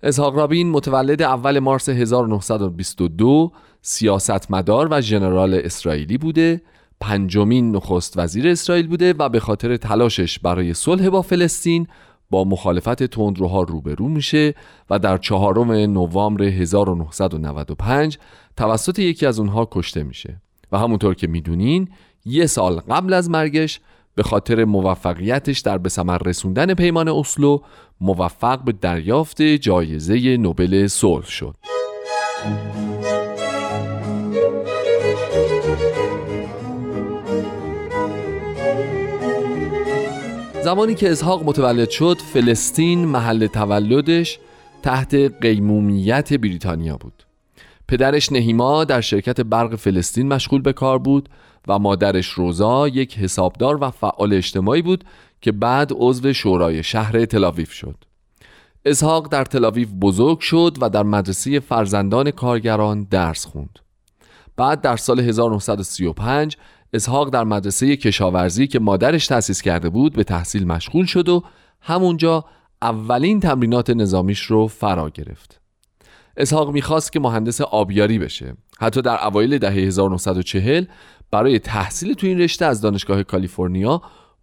اسحاق 0.04 0.36
رابین 0.36 0.72
متولد 0.72 1.22
اول 1.22 1.60
مارس 1.60 1.90
1922 1.90 3.52
سیاستمدار 3.82 4.88
و 4.92 5.02
ژنرال 5.02 5.54
اسرائیلی 5.54 6.18
بوده 6.18 6.62
پنجمین 7.00 7.76
نخست 7.76 8.18
وزیر 8.18 8.48
اسرائیل 8.48 8.88
بوده 8.88 9.14
و 9.14 9.30
به 9.30 9.40
خاطر 9.40 9.78
تلاشش 9.78 10.40
برای 10.40 10.74
صلح 10.74 11.10
با 11.10 11.22
فلسطین 11.22 11.88
با 12.30 12.44
مخالفت 12.44 13.04
تندروها 13.04 13.62
روبرو 13.62 14.08
میشه 14.08 14.54
و 14.90 15.00
در 15.00 15.18
چهارم 15.18 15.72
نوامبر 15.72 16.44
1995 16.44 18.18
توسط 18.58 19.00
یکی 19.00 19.26
از 19.26 19.40
اونها 19.40 19.68
کشته 19.72 20.04
میشه. 20.04 20.42
و 20.72 20.78
همونطور 20.78 21.16
که 21.16 21.28
می‌دونین 21.28 21.90
یه 22.26 22.46
سال 22.46 22.80
قبل 22.80 23.14
از 23.14 23.30
مرگش 23.30 23.80
به 24.16 24.24
خاطر 24.24 24.66
موفقیتش 24.66 25.60
در 25.60 25.78
به 25.78 25.90
ثمر 25.90 26.18
رسوندن 26.18 26.74
پیمان 26.74 27.08
اسلو 27.08 27.60
موفق 28.02 28.64
به 28.64 28.72
دریافت 28.72 29.42
جایزه 29.42 30.38
نوبل 30.38 30.88
صلح 30.88 31.26
شد. 31.26 31.56
زمانی 40.64 40.96
که 40.96 41.12
اسحاق 41.12 41.44
متولد 41.44 41.90
شد 41.90 42.18
فلسطین 42.34 43.06
محل 43.06 43.48
تولدش 43.48 44.40
تحت 44.84 45.16
قیمومیت 45.42 46.34
بریتانیا 46.34 46.98
بود 46.98 47.24
پدرش 47.88 48.32
نهیما 48.32 48.84
در 48.84 49.02
شرکت 49.02 49.42
برق 49.42 49.76
فلسطین 49.76 50.28
مشغول 50.28 50.62
به 50.62 50.74
کار 50.74 51.00
بود 51.00 51.30
و 51.68 51.80
مادرش 51.80 52.28
روزا 52.28 52.88
یک 52.88 53.18
حسابدار 53.18 53.84
و 53.84 53.90
فعال 53.90 54.34
اجتماعی 54.34 54.82
بود 54.82 55.04
که 55.42 55.52
بعد 55.52 55.92
عضو 55.96 56.34
شورای 56.34 56.84
شهر 56.84 57.26
تلاویف 57.26 57.72
شد. 57.72 57.96
اسحاق 58.86 59.28
در 59.28 59.46
تلاویف 59.46 59.90
بزرگ 60.02 60.40
شد 60.40 60.78
و 60.82 60.90
در 60.90 61.04
مدرسه 61.04 61.60
فرزندان 61.60 62.32
کارگران 62.32 63.04
درس 63.04 63.46
خوند. 63.46 63.80
بعد 64.58 64.82
در 64.82 64.98
سال 64.98 65.20
1935 65.20 66.58
اسحاق 66.94 67.30
در 67.30 67.44
مدرسه 67.44 67.96
کشاورزی 67.96 68.68
که 68.68 68.80
مادرش 68.80 69.28
تأسیس 69.28 69.62
کرده 69.62 69.90
بود 69.90 70.14
به 70.14 70.24
تحصیل 70.24 70.68
مشغول 70.68 71.06
شد 71.06 71.30
و 71.30 71.44
همونجا 71.82 72.46
اولین 72.82 73.40
تمرینات 73.40 73.90
نظامیش 73.90 74.40
رو 74.40 74.68
فرا 74.68 75.10
گرفت. 75.10 75.62
اسحاق 76.38 76.72
می‌خواست 76.72 77.12
که 77.12 77.20
مهندس 77.20 77.62
آبیاری 77.62 78.20
بشه. 78.20 78.54
حتی 78.80 79.02
در 79.02 79.26
اوایل 79.26 79.58
دهه 79.58 79.74
1940 79.74 80.86
برای 81.34 81.60
تحصیل 81.60 82.14
تو 82.14 82.28
این 82.28 82.40
رشته 82.40 82.66
از 82.66 82.82
دانشگاه 82.82 83.24
کالیفرنیا 83.24 84.02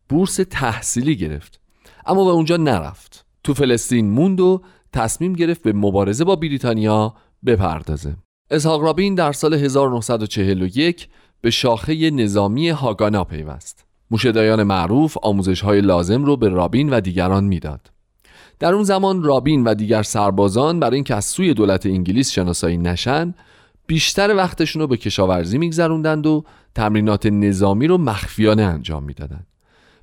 بورس 0.08 0.40
تحصیلی 0.50 1.16
گرفت. 1.16 1.60
اما 2.06 2.24
به 2.24 2.30
اونجا 2.30 2.56
نرفت. 2.56 3.24
تو 3.44 3.54
فلسطین 3.54 4.10
موند 4.10 4.40
و 4.40 4.62
تصمیم 4.92 5.32
گرفت 5.32 5.62
به 5.62 5.72
مبارزه 5.72 6.24
با 6.24 6.36
بریتانیا 6.36 7.14
بپردازه. 7.46 8.16
اسحاق 8.50 8.82
رابین 8.82 9.14
در 9.14 9.32
سال 9.32 9.54
1941 9.54 11.08
به 11.40 11.50
شاخه 11.50 12.10
نظامی 12.10 12.68
هاگانا 12.68 13.24
پیوست. 13.24 13.84
موشدایان 14.10 14.62
معروف 14.62 15.16
آموزش 15.22 15.60
های 15.60 15.80
لازم 15.80 16.24
رو 16.24 16.36
به 16.36 16.48
رابین 16.48 16.90
و 16.90 17.00
دیگران 17.00 17.44
می‌داد. 17.44 17.90
در 18.58 18.74
اون 18.74 18.84
زمان 18.84 19.22
رابین 19.22 19.64
و 19.64 19.74
دیگر 19.74 20.02
سربازان 20.02 20.80
برای 20.80 20.94
اینکه 20.94 21.14
از 21.14 21.24
سوی 21.24 21.54
دولت 21.54 21.86
انگلیس 21.86 22.30
شناسایی 22.30 22.76
نشن 22.76 23.34
بیشتر 23.90 24.36
وقتشون 24.36 24.82
رو 24.82 24.88
به 24.88 24.96
کشاورزی 24.96 25.58
میگذروندند 25.58 26.26
و 26.26 26.44
تمرینات 26.74 27.26
نظامی 27.26 27.86
رو 27.86 27.98
مخفیانه 27.98 28.62
انجام 28.62 29.04
می‌دادند. 29.04 29.46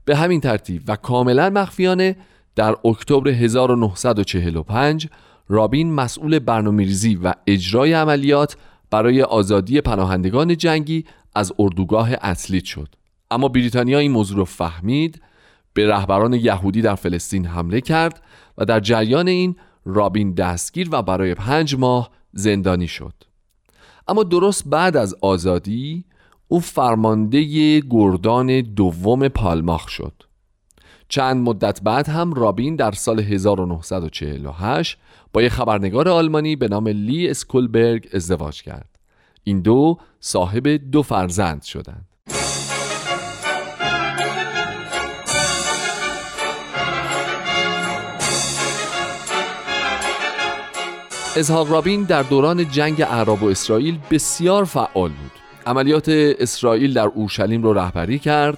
به 0.05 0.15
همین 0.15 0.41
ترتیب 0.41 0.81
و 0.87 0.95
کاملا 0.95 1.49
مخفیانه 1.49 2.15
در 2.55 2.75
اکتبر 2.85 3.29
1945 3.29 5.07
رابین 5.49 5.93
مسئول 5.93 6.39
برنامه‌ریزی 6.39 7.15
و 7.15 7.33
اجرای 7.47 7.93
عملیات 7.93 8.57
برای 8.91 9.21
آزادی 9.21 9.81
پناهندگان 9.81 10.57
جنگی 10.57 11.05
از 11.35 11.53
اردوگاه 11.59 12.09
اصلیت 12.21 12.65
شد. 12.65 12.95
اما 13.31 13.47
بریتانیا 13.47 13.99
این 13.99 14.11
موضوع 14.11 14.37
رو 14.37 14.45
فهمید 14.45 15.21
به 15.73 15.87
رهبران 15.87 16.33
یهودی 16.33 16.81
در 16.81 16.95
فلسطین 16.95 17.45
حمله 17.45 17.81
کرد 17.81 18.21
و 18.57 18.65
در 18.65 18.79
جریان 18.79 19.27
این 19.27 19.55
رابین 19.85 20.33
دستگیر 20.33 20.87
و 20.91 21.01
برای 21.01 21.33
پنج 21.33 21.75
ماه 21.75 22.09
زندانی 22.33 22.87
شد. 22.87 23.26
اما 24.07 24.23
درست 24.23 24.67
بعد 24.67 24.97
از 24.97 25.15
آزادی 25.21 26.05
او 26.47 26.59
فرمانده 26.59 27.79
گردان 27.79 28.61
دوم 28.61 29.27
پالماخ 29.27 29.89
شد. 29.89 30.13
چند 31.09 31.37
مدت 31.49 31.81
بعد 31.83 32.09
هم 32.09 32.33
رابین 32.33 32.75
در 32.75 32.91
سال 32.91 33.19
1948 33.19 34.97
با 35.33 35.41
یک 35.41 35.51
خبرنگار 35.51 36.09
آلمانی 36.09 36.55
به 36.55 36.67
نام 36.67 36.87
لی 36.87 37.29
اسکولبرگ 37.29 38.09
ازدواج 38.13 38.61
کرد. 38.63 38.99
این 39.43 39.61
دو 39.61 39.97
صاحب 40.19 40.67
دو 40.67 41.03
فرزند 41.03 41.63
شدند. 41.63 42.16
اسحاق 51.37 51.71
رابین 51.71 52.03
در 52.03 52.23
دوران 52.23 52.71
جنگ 52.71 53.01
عرب 53.01 53.43
و 53.43 53.45
اسرائیل 53.45 53.97
بسیار 54.11 54.65
فعال 54.65 55.09
بود 55.09 55.31
عملیات 55.65 56.09
اسرائیل 56.39 56.93
در 56.93 57.05
اورشلیم 57.05 57.63
رو 57.63 57.73
رهبری 57.73 58.19
کرد 58.19 58.57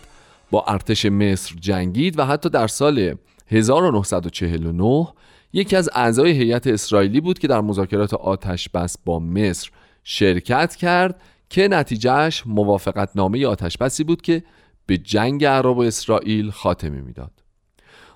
با 0.51 0.63
ارتش 0.67 1.05
مصر 1.05 1.55
جنگید 1.59 2.19
و 2.19 2.25
حتی 2.25 2.49
در 2.49 2.67
سال 2.67 3.15
1949 3.47 5.07
یکی 5.53 5.75
از 5.75 5.89
اعضای 5.93 6.31
هیئت 6.31 6.67
اسرائیلی 6.67 7.21
بود 7.21 7.39
که 7.39 7.47
در 7.47 7.61
مذاکرات 7.61 8.13
آتش 8.13 8.69
بس 8.69 8.97
با 9.05 9.19
مصر 9.19 9.69
شرکت 10.03 10.75
کرد 10.75 11.21
که 11.49 11.67
نتیجهش 11.67 12.43
موافقت 12.45 13.09
نامه 13.15 13.47
آتش 13.47 13.77
بسی 13.77 14.03
بود 14.03 14.21
که 14.21 14.43
به 14.85 14.97
جنگ 14.97 15.45
عرب 15.45 15.77
و 15.77 15.81
اسرائیل 15.81 16.51
خاتمه 16.51 17.01
می‌داد. 17.01 17.38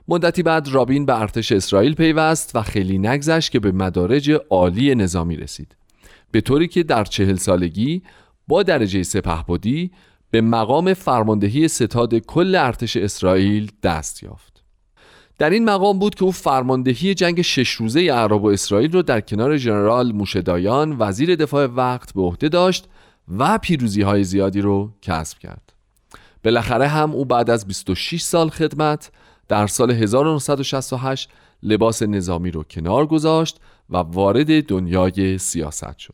مدتی 0.07 0.43
بعد 0.43 0.67
رابین 0.67 1.05
به 1.05 1.21
ارتش 1.21 1.51
اسرائیل 1.51 1.95
پیوست 1.95 2.55
و 2.55 2.61
خیلی 2.61 2.97
نگذشت 2.97 3.51
که 3.51 3.59
به 3.59 3.71
مدارج 3.71 4.31
عالی 4.49 4.95
نظامی 4.95 5.35
رسید. 5.35 5.75
به 6.31 6.41
طوری 6.41 6.67
که 6.67 6.83
در 6.83 7.03
چهل 7.03 7.35
سالگی 7.35 8.01
با 8.47 8.63
درجه 8.63 9.03
سپهبدی 9.03 9.91
به 10.31 10.41
مقام 10.41 10.93
فرماندهی 10.93 11.67
ستاد 11.67 12.15
کل 12.15 12.55
ارتش 12.55 12.97
اسرائیل 12.97 13.71
دست 13.83 14.23
یافت. 14.23 14.63
در 15.37 15.49
این 15.49 15.65
مقام 15.65 15.99
بود 15.99 16.15
که 16.15 16.23
او 16.23 16.31
فرماندهی 16.31 17.13
جنگ 17.13 17.41
شش 17.41 17.69
روزه 17.69 18.11
عرب 18.11 18.43
و 18.43 18.47
اسرائیل 18.47 18.91
را 18.91 19.01
در 19.01 19.21
کنار 19.21 19.57
ژنرال 19.57 20.11
موشدایان 20.11 20.95
وزیر 20.99 21.35
دفاع 21.35 21.65
وقت 21.65 22.13
به 22.13 22.21
عهده 22.21 22.49
داشت 22.49 22.87
و 23.37 23.57
پیروزی 23.57 24.01
های 24.01 24.23
زیادی 24.23 24.61
رو 24.61 24.91
کسب 25.01 25.39
کرد. 25.39 25.73
بالاخره 26.43 26.87
هم 26.87 27.11
او 27.11 27.25
بعد 27.25 27.49
از 27.49 27.67
26 27.67 28.21
سال 28.21 28.49
خدمت 28.49 29.11
در 29.47 29.67
سال 29.67 29.91
1968 29.91 31.29
لباس 31.63 32.03
نظامی 32.03 32.51
رو 32.51 32.63
کنار 32.63 33.05
گذاشت 33.05 33.59
و 33.89 33.97
وارد 33.97 34.65
دنیای 34.65 35.37
سیاست 35.37 35.99
شد. 35.99 36.13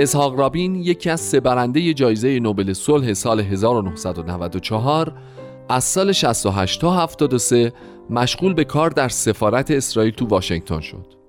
اسحاق 0.00 0.38
رابین 0.38 0.74
یکی 0.74 1.10
از 1.10 1.20
سه 1.20 1.40
برنده 1.40 1.94
جایزه 1.94 2.40
نوبل 2.40 2.72
صلح 2.72 3.12
سال 3.12 3.40
1994 3.40 5.12
از 5.68 5.84
سال 5.84 6.12
68 6.12 6.80
تا 6.80 6.90
73 6.90 7.72
مشغول 8.10 8.54
به 8.54 8.64
کار 8.64 8.90
در 8.90 9.08
سفارت 9.08 9.70
اسرائیل 9.70 10.12
تو 10.14 10.26
واشنگتن 10.26 10.80
شد. 10.80 11.19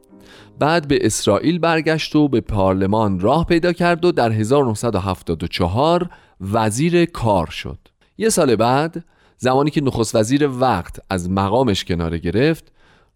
بعد 0.60 0.88
به 0.88 1.06
اسرائیل 1.06 1.60
برگشت 1.60 2.16
و 2.16 2.28
به 2.28 2.42
پارلمان 2.42 3.20
راه 3.20 3.46
پیدا 3.46 3.74
کرد 3.74 4.06
و 4.06 4.12
در 4.12 4.32
1974 4.32 6.10
وزیر 6.42 7.06
کار 7.06 7.48
شد. 7.48 7.80
یه 8.18 8.30
سال 8.30 8.56
بعد 8.56 9.06
زمانی 9.38 9.72
که 9.72 9.82
نخست 9.82 10.16
وزیر 10.16 10.48
وقت 10.48 11.00
از 11.10 11.30
مقامش 11.30 11.86
کناره 11.86 12.18
گرفت 12.18 12.72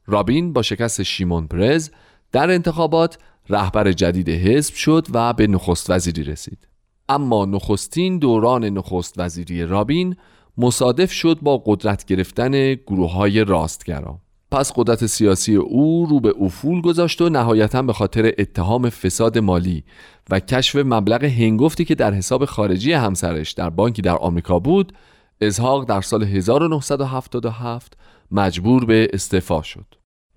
رابین 0.07 0.53
با 0.53 0.61
شکست 0.61 1.03
شیمون 1.03 1.47
پرز 1.47 1.89
در 2.31 2.51
انتخابات 2.51 3.17
رهبر 3.49 3.91
جدید 3.91 4.29
حزب 4.29 4.73
شد 4.73 5.07
و 5.13 5.33
به 5.33 5.47
نخست 5.47 5.89
وزیری 5.89 6.23
رسید. 6.23 6.67
اما 7.09 7.45
نخستین 7.45 8.19
دوران 8.19 8.65
نخست 8.65 9.13
وزیری 9.17 9.65
رابین 9.65 10.15
مصادف 10.57 11.11
شد 11.11 11.39
با 11.41 11.63
قدرت 11.65 12.05
گرفتن 12.05 12.73
گروه 12.73 13.11
های 13.11 13.43
راستگرا. 13.43 14.19
پس 14.51 14.71
قدرت 14.75 15.05
سیاسی 15.05 15.55
او 15.55 16.05
رو 16.09 16.19
به 16.19 16.33
افول 16.39 16.81
گذاشت 16.81 17.21
و 17.21 17.29
نهایتا 17.29 17.81
به 17.81 17.93
خاطر 17.93 18.31
اتهام 18.37 18.89
فساد 18.89 19.37
مالی 19.37 19.83
و 20.29 20.39
کشف 20.39 20.75
مبلغ 20.75 21.23
هنگفتی 21.23 21.85
که 21.85 21.95
در 21.95 22.13
حساب 22.13 22.45
خارجی 22.45 22.93
همسرش 22.93 23.51
در 23.51 23.69
بانکی 23.69 24.01
در 24.01 24.15
آمریکا 24.15 24.59
بود 24.59 24.93
ازهاق 25.41 25.85
در 25.85 26.01
سال 26.01 26.23
1977 26.23 27.97
مجبور 28.31 28.85
به 28.85 29.07
استعفا 29.13 29.61
شد. 29.61 29.85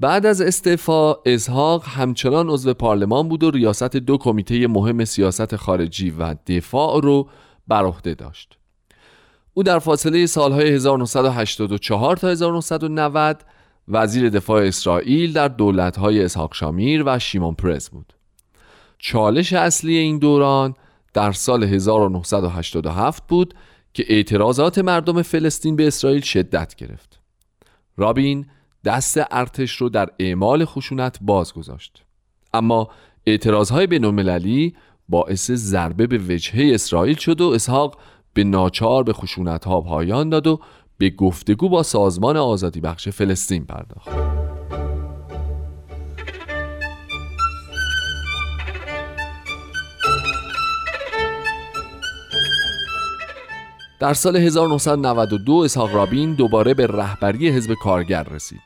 بعد 0.01 0.27
از 0.27 0.41
استعفا 0.41 1.15
اسحاق 1.27 1.85
همچنان 1.87 2.51
عضو 2.51 2.75
پارلمان 2.75 3.29
بود 3.29 3.43
و 3.43 3.51
ریاست 3.51 3.97
دو 3.97 4.19
کمیته 4.19 4.67
مهم 4.67 5.05
سیاست 5.05 5.57
خارجی 5.57 6.11
و 6.11 6.35
دفاع 6.47 7.01
رو 7.01 7.29
بر 7.69 7.85
عهده 7.85 8.15
داشت. 8.15 8.59
او 9.55 9.63
در 9.63 9.79
فاصله 9.79 10.27
سالهای 10.27 10.69
1984 10.69 12.17
تا 12.17 12.29
1990 12.29 13.45
وزیر 13.89 14.29
دفاع 14.29 14.63
اسرائیل 14.63 15.33
در 15.33 15.49
دولتهای 15.49 16.25
اسحاق 16.25 16.55
شامیر 16.55 17.03
و 17.07 17.19
شیمون 17.19 17.55
پرز 17.55 17.89
بود. 17.89 18.13
چالش 18.99 19.53
اصلی 19.53 19.97
این 19.97 20.19
دوران 20.19 20.75
در 21.15 21.33
سال 21.33 21.65
1987 21.65 23.27
بود 23.27 23.55
که 23.95 24.05
اعتراضات 24.09 24.79
مردم 24.79 25.23
فلسطین 25.23 25.77
به 25.77 25.87
اسرائیل 25.87 26.21
شدت 26.21 26.75
گرفت. 26.75 27.21
رابین 27.97 28.47
دست 28.85 29.21
ارتش 29.31 29.77
رو 29.77 29.89
در 29.89 30.09
اعمال 30.19 30.65
خشونت 30.65 31.19
باز 31.21 31.53
گذاشت 31.53 32.05
اما 32.55 32.89
اعتراضهای 33.27 33.87
بین 33.87 34.73
باعث 35.09 35.51
ضربه 35.51 36.07
به 36.07 36.19
وجهه 36.19 36.75
اسرائیل 36.75 37.17
شد 37.17 37.41
و 37.41 37.51
اسحاق 37.51 37.99
به 38.35 38.45
ناچار 38.45 39.03
به 39.03 39.13
خشونت 39.13 39.65
ها 39.65 39.81
پایان 39.81 40.29
داد 40.29 40.47
و 40.47 40.61
به 40.99 41.11
گفتگو 41.11 41.69
با 41.69 41.83
سازمان 41.83 42.37
آزادی 42.37 42.81
بخش 42.81 43.09
فلسطین 43.09 43.65
پرداخت. 43.65 44.09
در 54.01 54.15
سال 54.15 54.37
1992 54.37 55.55
اسحاق 55.55 55.95
رابین 55.95 56.35
دوباره 56.35 56.75
به 56.75 56.87
رهبری 56.87 57.49
حزب 57.49 57.75
کارگر 57.83 58.23
رسید. 58.23 58.61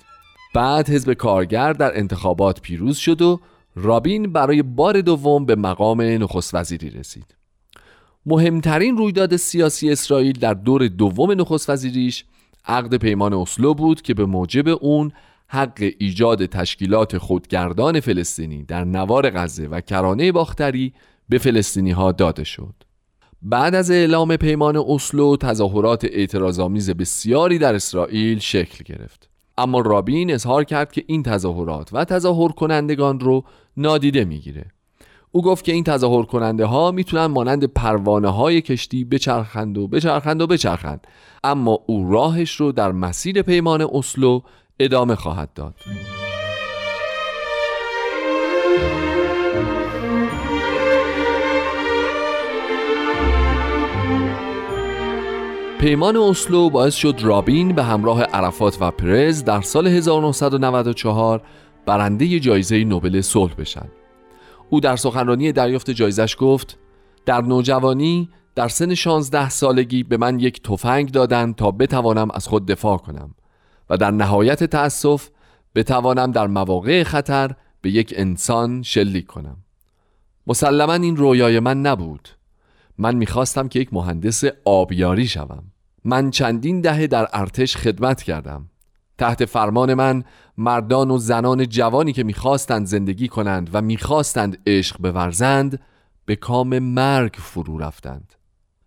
بعد 0.54 0.90
حزب 0.90 1.12
کارگر 1.12 1.72
در 1.72 1.98
انتخابات 1.98 2.60
پیروز 2.60 2.96
شد 2.96 3.22
و 3.22 3.40
رابین 3.76 4.32
برای 4.32 4.62
بار 4.62 5.00
دوم 5.00 5.46
به 5.46 5.56
مقام 5.56 6.00
نخست 6.00 6.54
وزیری 6.54 6.90
رسید. 6.90 7.41
مهمترین 8.26 8.96
رویداد 8.96 9.36
سیاسی 9.36 9.90
اسرائیل 9.90 10.38
در 10.38 10.54
دور 10.54 10.88
دوم 10.88 11.32
نخست 11.40 11.70
وزیریش 11.70 12.24
عقد 12.66 12.94
پیمان 12.96 13.32
اسلو 13.32 13.74
بود 13.74 14.02
که 14.02 14.14
به 14.14 14.26
موجب 14.26 14.68
اون 14.68 15.12
حق 15.48 15.92
ایجاد 15.98 16.46
تشکیلات 16.46 17.18
خودگردان 17.18 18.00
فلسطینی 18.00 18.64
در 18.64 18.84
نوار 18.84 19.30
غزه 19.30 19.66
و 19.66 19.80
کرانه 19.80 20.32
باختری 20.32 20.92
به 21.28 21.38
فلسطینی 21.38 21.90
ها 21.90 22.12
داده 22.12 22.44
شد. 22.44 22.74
بعد 23.42 23.74
از 23.74 23.90
اعلام 23.90 24.36
پیمان 24.36 24.76
اسلو 24.76 25.36
تظاهرات 25.36 26.04
اعتراضآمیز 26.04 26.90
بسیاری 26.90 27.58
در 27.58 27.74
اسرائیل 27.74 28.38
شکل 28.38 28.84
گرفت. 28.84 29.28
اما 29.58 29.80
رابین 29.80 30.32
اظهار 30.32 30.64
کرد 30.64 30.92
که 30.92 31.04
این 31.06 31.22
تظاهرات 31.22 31.88
و 31.92 32.04
تظاهر 32.04 32.48
کنندگان 32.52 33.20
رو 33.20 33.44
نادیده 33.76 34.24
می‌گیره. 34.24 34.66
او 35.34 35.42
گفت 35.42 35.64
که 35.64 35.72
این 35.72 35.84
تظاهر 35.84 36.22
کننده 36.22 36.64
ها 36.64 36.90
می‌تونن 36.90 37.26
مانند 37.26 37.64
پروانه 37.64 38.28
های 38.28 38.60
کشتی 38.60 39.04
بچرخند 39.04 39.78
و 39.78 39.88
بچرخند 39.88 40.42
و 40.42 40.46
بچرخند. 40.46 41.06
اما 41.44 41.78
او 41.86 42.12
راهش 42.12 42.54
رو 42.54 42.72
در 42.72 42.92
مسیر 42.92 43.42
پیمان 43.42 43.88
اسلو 43.92 44.40
ادامه 44.80 45.14
خواهد 45.14 45.52
داد. 45.54 45.74
پیمان 55.80 56.16
اسلو 56.16 56.70
باعث 56.70 56.94
شد 56.94 57.14
رابین 57.22 57.72
به 57.72 57.82
همراه 57.82 58.22
عرفات 58.22 58.78
و 58.80 58.90
پرز 58.90 59.44
در 59.44 59.60
سال 59.60 59.86
1994 59.86 61.42
برنده 61.86 62.40
جایزه 62.40 62.84
نوبل 62.84 63.20
صلح 63.20 63.54
بشن. 63.54 63.88
او 64.72 64.80
در 64.80 64.96
سخنرانی 64.96 65.52
دریافت 65.52 65.90
جایزش 65.90 66.36
گفت 66.38 66.78
در 67.26 67.40
نوجوانی 67.40 68.28
در 68.54 68.68
سن 68.68 68.94
16 68.94 69.48
سالگی 69.50 70.02
به 70.02 70.16
من 70.16 70.40
یک 70.40 70.62
تفنگ 70.62 71.10
دادند 71.10 71.54
تا 71.54 71.70
بتوانم 71.70 72.28
از 72.34 72.48
خود 72.48 72.66
دفاع 72.66 72.96
کنم 72.96 73.34
و 73.90 73.96
در 73.96 74.10
نهایت 74.10 74.64
تأسف 74.64 75.28
بتوانم 75.74 76.32
در 76.32 76.46
مواقع 76.46 77.02
خطر 77.02 77.54
به 77.80 77.90
یک 77.90 78.14
انسان 78.16 78.82
شلیک 78.82 79.26
کنم. 79.26 79.56
مسلما 80.46 80.94
این 80.94 81.16
رویای 81.16 81.60
من 81.60 81.80
نبود. 81.80 82.28
من 82.98 83.16
می‌خواستم 83.16 83.68
که 83.68 83.80
یک 83.80 83.94
مهندس 83.94 84.44
آبیاری 84.64 85.28
شوم. 85.28 85.64
من 86.04 86.30
چندین 86.30 86.80
دهه 86.80 87.06
در 87.06 87.28
ارتش 87.32 87.76
خدمت 87.76 88.22
کردم. 88.22 88.68
تحت 89.22 89.44
فرمان 89.44 89.94
من 89.94 90.24
مردان 90.58 91.10
و 91.10 91.18
زنان 91.18 91.66
جوانی 91.68 92.12
که 92.12 92.24
می‌خواستند 92.24 92.86
زندگی 92.86 93.28
کنند 93.28 93.70
و 93.72 93.82
می‌خواستند 93.82 94.58
عشق 94.66 94.98
بورزند 94.98 95.80
به 96.24 96.36
کام 96.36 96.78
مرگ 96.78 97.34
فرو 97.38 97.78
رفتند. 97.78 98.34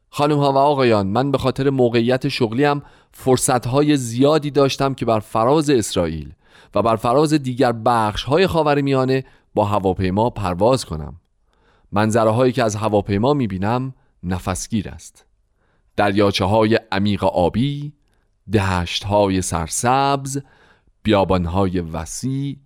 خانم 0.09 0.37
ها 0.37 0.51
و 0.51 0.57
آقایان 0.57 1.07
من 1.07 1.31
به 1.31 1.37
خاطر 1.37 1.69
موقعیت 1.69 2.27
شغلیم 2.27 2.81
فرصت 3.11 3.67
های 3.67 3.97
زیادی 3.97 4.51
داشتم 4.51 4.93
که 4.93 5.05
بر 5.05 5.19
فراز 5.19 5.69
اسرائیل 5.69 6.33
و 6.75 6.81
بر 6.81 6.95
فراز 6.95 7.33
دیگر 7.33 7.71
بخش 7.71 8.23
های 8.23 8.47
خاور 8.47 8.81
میانه 8.81 9.23
با 9.53 9.65
هواپیما 9.65 10.29
پرواز 10.29 10.85
کنم. 10.85 11.15
منظره 11.91 12.29
هایی 12.29 12.51
که 12.51 12.63
از 12.63 12.75
هواپیما 12.75 13.33
می‌بینم 13.33 13.93
نفسگیر 14.23 14.89
است. 14.89 15.25
دریاچه 15.95 16.45
های 16.45 16.79
عمیق 16.91 17.23
آبی 17.23 17.93
دهشت 18.51 19.03
های 19.03 19.41
سرسبز 19.41 20.41
بیابان 21.03 21.45
های 21.45 21.79
وسیع 21.79 22.57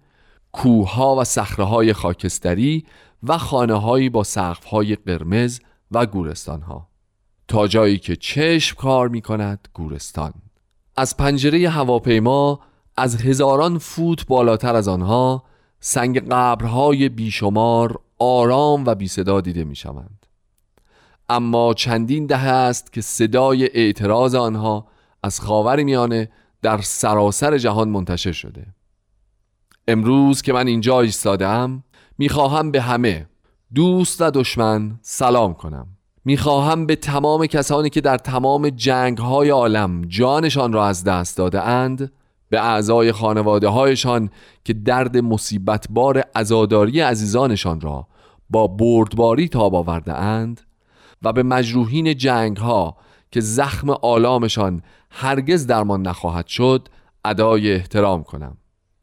کوه 0.51 0.99
و 0.99 1.23
صخره 1.23 1.65
های 1.65 1.93
خاکستری 1.93 2.85
و 3.23 3.37
خانه 3.37 3.73
هایی 3.73 4.09
با 4.09 4.23
سقف 4.23 4.65
های 4.65 4.95
قرمز 4.95 5.59
و 5.91 6.05
گورستان 6.05 6.61
ها 6.61 6.87
تا 7.47 7.67
جایی 7.67 7.97
که 7.97 8.15
چشم 8.15 8.75
کار 8.75 9.07
می 9.07 9.21
کند 9.21 9.67
گورستان 9.73 10.33
از 10.97 11.17
پنجره 11.17 11.69
هواپیما 11.69 12.59
از 12.97 13.21
هزاران 13.21 13.77
فوت 13.77 14.25
بالاتر 14.27 14.75
از 14.75 14.87
آنها 14.87 15.43
سنگ 15.79 16.29
قبرهای 16.31 17.09
بیشمار 17.09 17.99
آرام 18.19 18.85
و 18.85 18.95
بی 18.95 19.07
صدا 19.07 19.41
دیده 19.41 19.63
می 19.63 19.75
شوند. 19.75 20.25
اما 21.29 21.73
چندین 21.73 22.25
دهه 22.25 22.47
است 22.47 22.93
که 22.93 23.01
صدای 23.01 23.69
اعتراض 23.73 24.35
آنها 24.35 24.87
از 25.23 25.41
خاور 25.41 25.83
میانه 25.83 26.29
در 26.61 26.77
سراسر 26.77 27.57
جهان 27.57 27.89
منتشر 27.89 28.31
شده. 28.31 28.65
امروز 29.87 30.41
که 30.41 30.53
من 30.53 30.67
اینجا 30.67 31.01
ایستادم 31.01 31.83
می‌خواهم 32.17 32.71
به 32.71 32.81
همه 32.81 33.27
دوست 33.75 34.21
و 34.21 34.31
دشمن 34.31 34.99
سلام 35.01 35.53
کنم. 35.53 35.87
می‌خواهم 36.25 36.85
به 36.85 36.95
تمام 36.95 37.45
کسانی 37.45 37.89
که 37.89 38.01
در 38.01 38.17
تمام 38.17 38.69
جنگ 38.69 39.17
های 39.17 39.49
عالم 39.49 40.01
جانشان 40.01 40.73
را 40.73 40.85
از 40.85 41.03
دست 41.03 41.37
داده 41.37 41.61
اند 41.61 42.11
به 42.49 42.61
اعضای 42.61 43.11
خانواده 43.11 43.67
هایشان 43.67 44.29
که 44.63 44.73
درد 44.73 45.17
مصیبت 45.17 45.85
بار 45.89 46.23
ازاداری 46.35 47.01
عزیزانشان 47.01 47.81
را 47.81 48.07
با 48.49 48.67
بردباری 48.67 49.47
تاب 49.47 49.75
آورده 49.75 50.13
اند 50.13 50.61
و 51.21 51.33
به 51.33 51.43
مجروحین 51.43 52.17
جنگ 52.17 52.57
ها 52.57 52.97
که 53.31 53.41
زخم 53.41 53.89
آلامشان 53.89 54.81
هرگز 55.11 55.67
درمان 55.67 56.01
نخواهد 56.01 56.47
شد 56.47 56.87
ادای 57.25 57.73
احترام 57.73 58.23
کنم. 58.23 58.57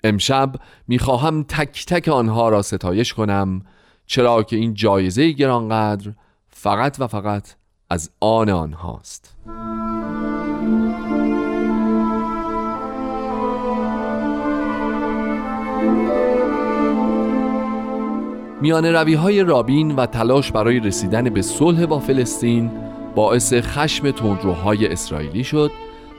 امشب 0.04 0.52
می‌خواهم 0.88 1.42
تک 1.42 1.86
تک 1.86 2.08
آنها 2.08 2.48
را 2.48 2.62
ستایش 2.62 3.14
کنم 3.14 3.62
چرا 4.06 4.42
که 4.42 4.56
این 4.56 4.74
جایزه 4.74 5.30
گرانقدر 5.30 6.12
فقط 6.48 6.96
و 7.00 7.06
فقط 7.06 7.54
از 7.90 8.10
آن 8.20 8.48
آنهاست. 8.48 9.36
میان 18.60 18.86
روی 18.86 19.14
های 19.14 19.42
رابین 19.42 19.96
و 19.96 20.06
تلاش 20.06 20.52
برای 20.52 20.80
رسیدن 20.80 21.30
به 21.30 21.42
صلح 21.42 21.86
با 21.86 21.98
فلسطین 21.98 22.70
باعث 23.16 23.54
خشم 23.54 24.10
تندروهای 24.10 24.86
اسرائیلی 24.86 25.44
شد 25.44 25.70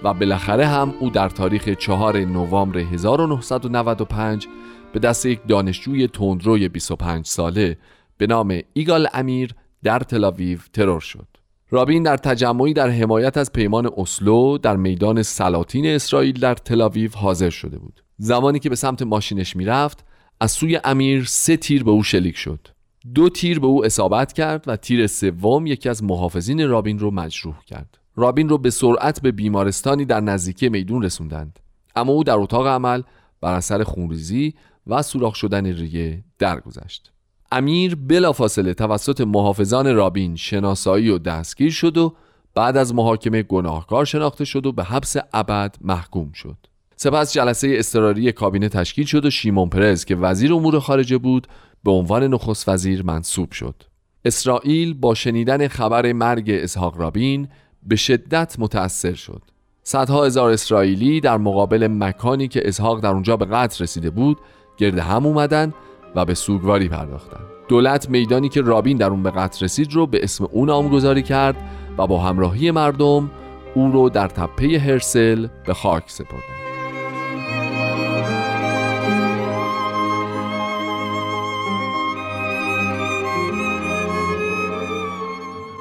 و 0.04 0.14
بالاخره 0.14 0.68
هم 0.68 0.93
او 1.00 1.10
در 1.10 1.30
تاریخ 1.30 1.70
4 1.70 2.20
نوامبر 2.20 2.80
1995 2.80 4.48
به 4.93 5.00
دست 5.00 5.26
یک 5.26 5.39
دانشجوی 5.48 6.08
تندروی 6.08 6.70
25 6.70 7.26
ساله 7.26 7.78
به 8.18 8.28
نام 8.28 8.60
ایگال 8.74 9.08
امیر 9.14 9.56
در 9.84 10.00
تلاویو 10.00 10.60
ترور 10.74 11.00
شد. 11.00 11.28
رابین 11.70 12.04
در 12.04 12.18
تجمعی 12.18 12.74
در 12.74 12.89
حمایت 12.89 13.38
از 13.38 13.54
پیمان 13.54 13.89
اسلو 13.98 14.58
در 14.58 14.76
میدان 14.76 15.24
سلاطین 15.24 15.88
اسرائیل 15.88 16.39
در 16.39 16.56
تلاویو 16.56 17.12
حاضر 17.16 17.50
شده 17.50 17.80
بود. 17.80 18.04
زمانی 18.18 18.60
که 18.60 18.70
به 18.70 18.76
سمت 18.76 19.02
ماشینش 19.02 19.56
می‌رفت 19.56 20.06
از 20.39 20.52
سوی 20.52 20.80
امیر 20.84 21.26
سه 21.26 21.58
تیر 21.58 21.84
به 21.84 21.91
او 21.91 22.04
شلیک 22.04 22.38
شد. 22.38 22.68
دو 23.16 23.30
تیر 23.30 23.60
به 23.60 23.68
او 23.68 23.86
اصابت 23.86 24.34
کرد 24.34 24.64
و 24.68 24.76
تیر 24.76 25.08
سوم 25.08 25.66
یکی 25.66 25.89
از 25.89 26.03
محافظین 26.03 26.70
رابین 26.70 26.99
رو 26.99 27.12
مجروح 27.12 27.64
کرد. 27.66 27.97
رابین 28.16 28.49
رو 28.49 28.58
به 28.58 28.70
سرعت 28.70 29.22
به 29.22 29.32
بیمارستانی 29.32 30.05
در 30.05 30.22
نزدیکی 30.22 30.70
میدون 30.70 31.03
رسوندند. 31.03 31.60
اما 31.95 32.14
او 32.14 32.24
در 32.24 32.36
اتاق 32.36 32.68
عمل 32.68 33.01
بر 33.41 33.53
اثر 33.53 33.84
خونریزی 33.84 34.53
و 34.88 35.01
سوراخ 35.01 35.36
شدن 35.36 35.66
ریه 35.66 36.24
درگذشت. 36.39 37.12
امیر 37.51 37.95
بلافاصله 37.95 38.74
توسط 38.74 39.22
محافظان 39.22 39.95
رابین 39.95 40.36
شناسایی 40.36 41.10
و 41.10 41.18
دستگیر 41.18 41.72
شد 41.72 41.97
و 41.97 42.16
بعد 42.55 42.78
از 42.78 42.93
محاکمه 42.93 43.43
گناهکار 43.43 44.05
شناخته 44.05 44.45
شد 44.45 44.66
و 44.66 44.72
به 44.72 44.84
حبس 44.84 45.16
ابد 45.34 45.76
محکوم 45.82 46.32
شد. 46.32 46.58
سپس 47.00 47.34
جلسه 47.34 47.68
اضطراری 47.78 48.32
کابینه 48.32 48.70
تشکیل 48.70 49.06
شد 49.06 49.26
و 49.26 49.30
شیمون 49.30 49.70
پرز 49.70 50.06
که 50.06 50.16
وزیر 50.16 50.54
امور 50.54 50.80
خارجه 50.80 51.18
بود 51.18 51.48
به 51.84 51.91
عنوان 51.91 52.24
نخست 52.24 52.70
وزیر 52.70 53.04
منصوب 53.04 53.52
شد. 53.52 53.84
اسرائیل 54.26 54.93
با 54.93 55.14
شنیدن 55.14 55.68
خبر 55.68 56.14
مرگ 56.14 56.50
اسحاق 56.50 57.00
رابین 57.00 57.48
به 57.84 57.95
شدت 57.95 58.56
متأثر 58.60 59.14
شد. 59.14 59.41
صدها 59.84 60.26
هزار 60.26 60.52
اسرائیلی 60.52 61.22
در 61.22 61.38
مقابل 61.38 61.88
مکانی 61.88 62.48
که 62.48 62.68
اسحاق 62.68 63.00
در 63.00 63.10
اونجا 63.10 63.38
به 63.38 63.45
قتل 63.45 63.84
رسیده 63.84 64.10
بود 64.10 64.38
گرد 64.78 64.98
هم 64.98 65.26
اومدن 65.26 65.74
و 66.16 66.26
به 66.26 66.34
سوگواری 66.34 66.89
پرداختن. 66.89 67.39
دولت 67.68 68.10
میدانی 68.10 68.50
که 68.50 68.62
رابین 68.62 68.98
در 68.98 69.10
اون 69.10 69.24
به 69.24 69.32
قتل 69.32 69.66
رسید 69.66 69.93
رو 69.93 70.08
به 70.08 70.24
اسم 70.24 70.48
اون 70.52 70.70
نامگذاری 70.70 71.24
کرد 71.24 71.56
و 71.98 72.08
با 72.08 72.20
همراهی 72.20 72.72
مردم 72.72 73.32
او 73.76 73.91
رو 73.91 74.10
در 74.10 74.28
تپه 74.28 74.80
هرسل 74.80 75.48
به 75.66 75.74
خاک 75.74 76.04
سپردند 76.08 76.66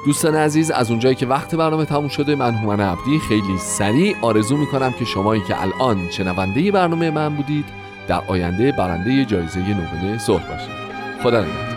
دوستان 0.05 0.35
عزیز 0.35 0.71
از 0.71 0.91
اونجایی 0.91 1.15
که 1.15 1.25
وقت 1.25 1.55
برنامه 1.55 1.85
تموم 1.85 2.07
شده 2.07 2.35
من 2.35 2.55
هومن 2.55 2.79
عبدی. 2.79 3.19
خیلی 3.19 3.57
سریع 3.57 4.15
آرزو 4.21 4.57
می‌کنم 4.57 4.91
که 4.91 5.05
شمایی 5.05 5.41
که 5.41 5.61
الان 5.61 6.09
شنونده 6.09 6.71
برنامه 6.71 7.11
من 7.11 7.35
بودید 7.35 7.65
در 8.07 8.21
آینده 8.27 8.71
برنده 8.71 9.25
جایزه 9.25 9.59
نوبل 9.59 10.17
صلح 10.17 10.47
باشید. 10.47 10.71
خدا 11.23 11.41
نگهدار. 11.41 11.76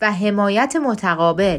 و 0.00 0.12
حمایت 0.12 0.76
متقابل. 0.86 1.58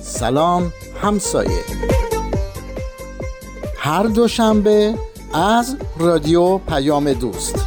سلام 0.00 0.72
همسایه. 1.02 1.64
هر 3.78 4.02
دوشنبه 4.02 4.94
از 5.34 5.76
رادیو 5.98 6.58
پیام 6.58 7.12
دوست. 7.12 7.66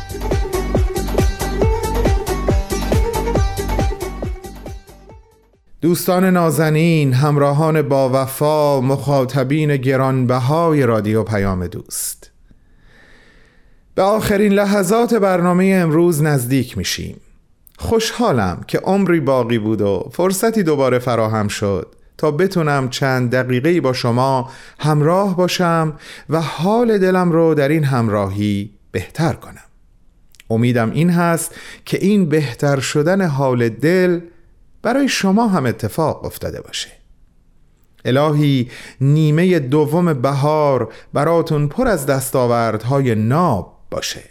دوستان 5.82 6.26
نازنین 6.26 7.14
همراهان 7.14 7.82
با 7.82 8.10
وفا 8.14 8.82
مخاطبین 8.82 9.78
گرانبهای 9.78 10.86
رادیو 10.86 11.24
پیام 11.24 11.68
دوست. 11.68 12.19
به 13.96 14.02
آخرین 14.02 14.54
لحظات 14.54 15.14
برنامه 15.14 15.66
امروز 15.66 16.24
نزدیک 16.24 16.78
میشیم. 16.78 17.18
خوشحالم 17.78 18.64
که 18.68 18.78
عمری 18.80 19.20
باقی 19.20 19.58
بود 19.58 19.82
و 19.82 20.10
فرصتی 20.14 20.64
دوباره 20.64 21.00
فراهم 21.00 21.48
شد 21.48 21.96
تا 22.18 22.32
بتونم 22.32 22.90
چند 22.90 23.32
دقیقه 23.32 23.82
با 23.82 23.94
شما 23.94 24.50
همراه 24.80 25.38
باشم 25.38 25.94
و 26.30 26.42
حال 26.42 26.98
دلم 26.98 27.32
رو 27.32 27.54
در 27.54 27.70
این 27.70 27.84
همراهی 27.84 28.72
بهتر 28.92 29.34
کنم. 29.34 29.64
امیدم 30.50 30.92
این 30.92 31.10
هست 31.10 31.56
که 31.86 31.98
این 32.02 32.30
بهتر 32.30 32.80
شدن 32.80 33.28
حال 33.28 33.70
دل 33.70 34.20
برای 34.82 35.08
شما 35.08 35.48
هم 35.48 35.66
اتفاق 35.66 36.26
افتاده 36.26 36.62
باشه. 36.62 36.90
الهی 38.06 38.72
نیمه 39.02 39.60
دوم 39.60 40.14
بهار 40.14 40.94
براتون 41.14 41.68
پر 41.68 41.88
از 41.88 42.06
دستاوردهای 42.06 43.16
ناب 43.16 43.79
باشه. 43.90 44.24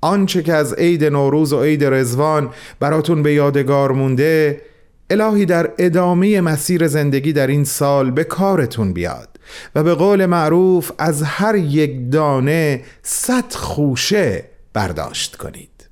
آنچه 0.00 0.42
که 0.42 0.52
از 0.52 0.74
عید 0.74 1.04
نوروز 1.04 1.52
و 1.52 1.62
عید 1.62 1.84
رزوان 1.84 2.50
براتون 2.80 3.22
به 3.22 3.34
یادگار 3.34 3.92
مونده 3.92 4.60
الهی 5.10 5.46
در 5.46 5.70
ادامه 5.78 6.40
مسیر 6.40 6.86
زندگی 6.86 7.32
در 7.32 7.46
این 7.46 7.64
سال 7.64 8.10
به 8.10 8.24
کارتون 8.24 8.92
بیاد 8.92 9.28
و 9.74 9.82
به 9.82 9.94
قول 9.94 10.26
معروف 10.26 10.92
از 10.98 11.22
هر 11.22 11.54
یک 11.54 12.10
دانه 12.10 12.84
صد 13.02 13.52
خوشه 13.52 14.44
برداشت 14.72 15.36
کنید. 15.36 15.88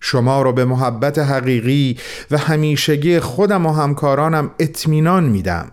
شما 0.00 0.42
را 0.42 0.52
به 0.52 0.64
محبت 0.64 1.18
حقیقی 1.18 1.98
و 2.30 2.38
همیشگی 2.38 3.20
خودم 3.20 3.66
و 3.66 3.72
همکارانم 3.72 4.50
اطمینان 4.58 5.24
میدم. 5.24 5.70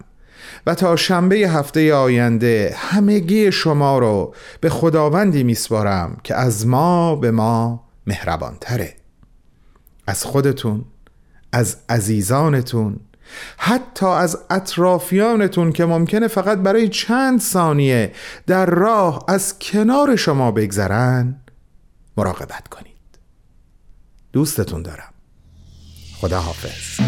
و 0.65 0.75
تا 0.75 0.95
شنبه 0.95 1.35
هفته 1.35 1.93
آینده 1.93 2.75
همگی 2.77 3.51
شما 3.51 3.99
رو 3.99 4.35
به 4.61 4.69
خداوندی 4.69 5.43
میسپارم 5.43 6.17
که 6.23 6.35
از 6.35 6.67
ما 6.67 7.15
به 7.15 7.31
ما 7.31 7.83
مهربانتره. 8.07 8.95
از 10.07 10.23
خودتون 10.23 10.85
از 11.51 11.77
عزیزانتون 11.89 12.99
حتی 13.57 14.05
از 14.05 14.37
اطرافیانتون 14.49 15.71
که 15.71 15.85
ممکنه 15.85 16.27
فقط 16.27 16.57
برای 16.57 16.89
چند 16.89 17.41
ثانیه 17.41 18.11
در 18.47 18.65
راه 18.65 19.25
از 19.27 19.59
کنار 19.59 20.15
شما 20.15 20.51
بگذرن 20.51 21.41
مراقبت 22.17 22.67
کنید. 22.67 22.91
دوستتون 24.33 24.81
دارم. 24.81 25.13
خدا 26.21 26.39
حافظ 26.39 26.99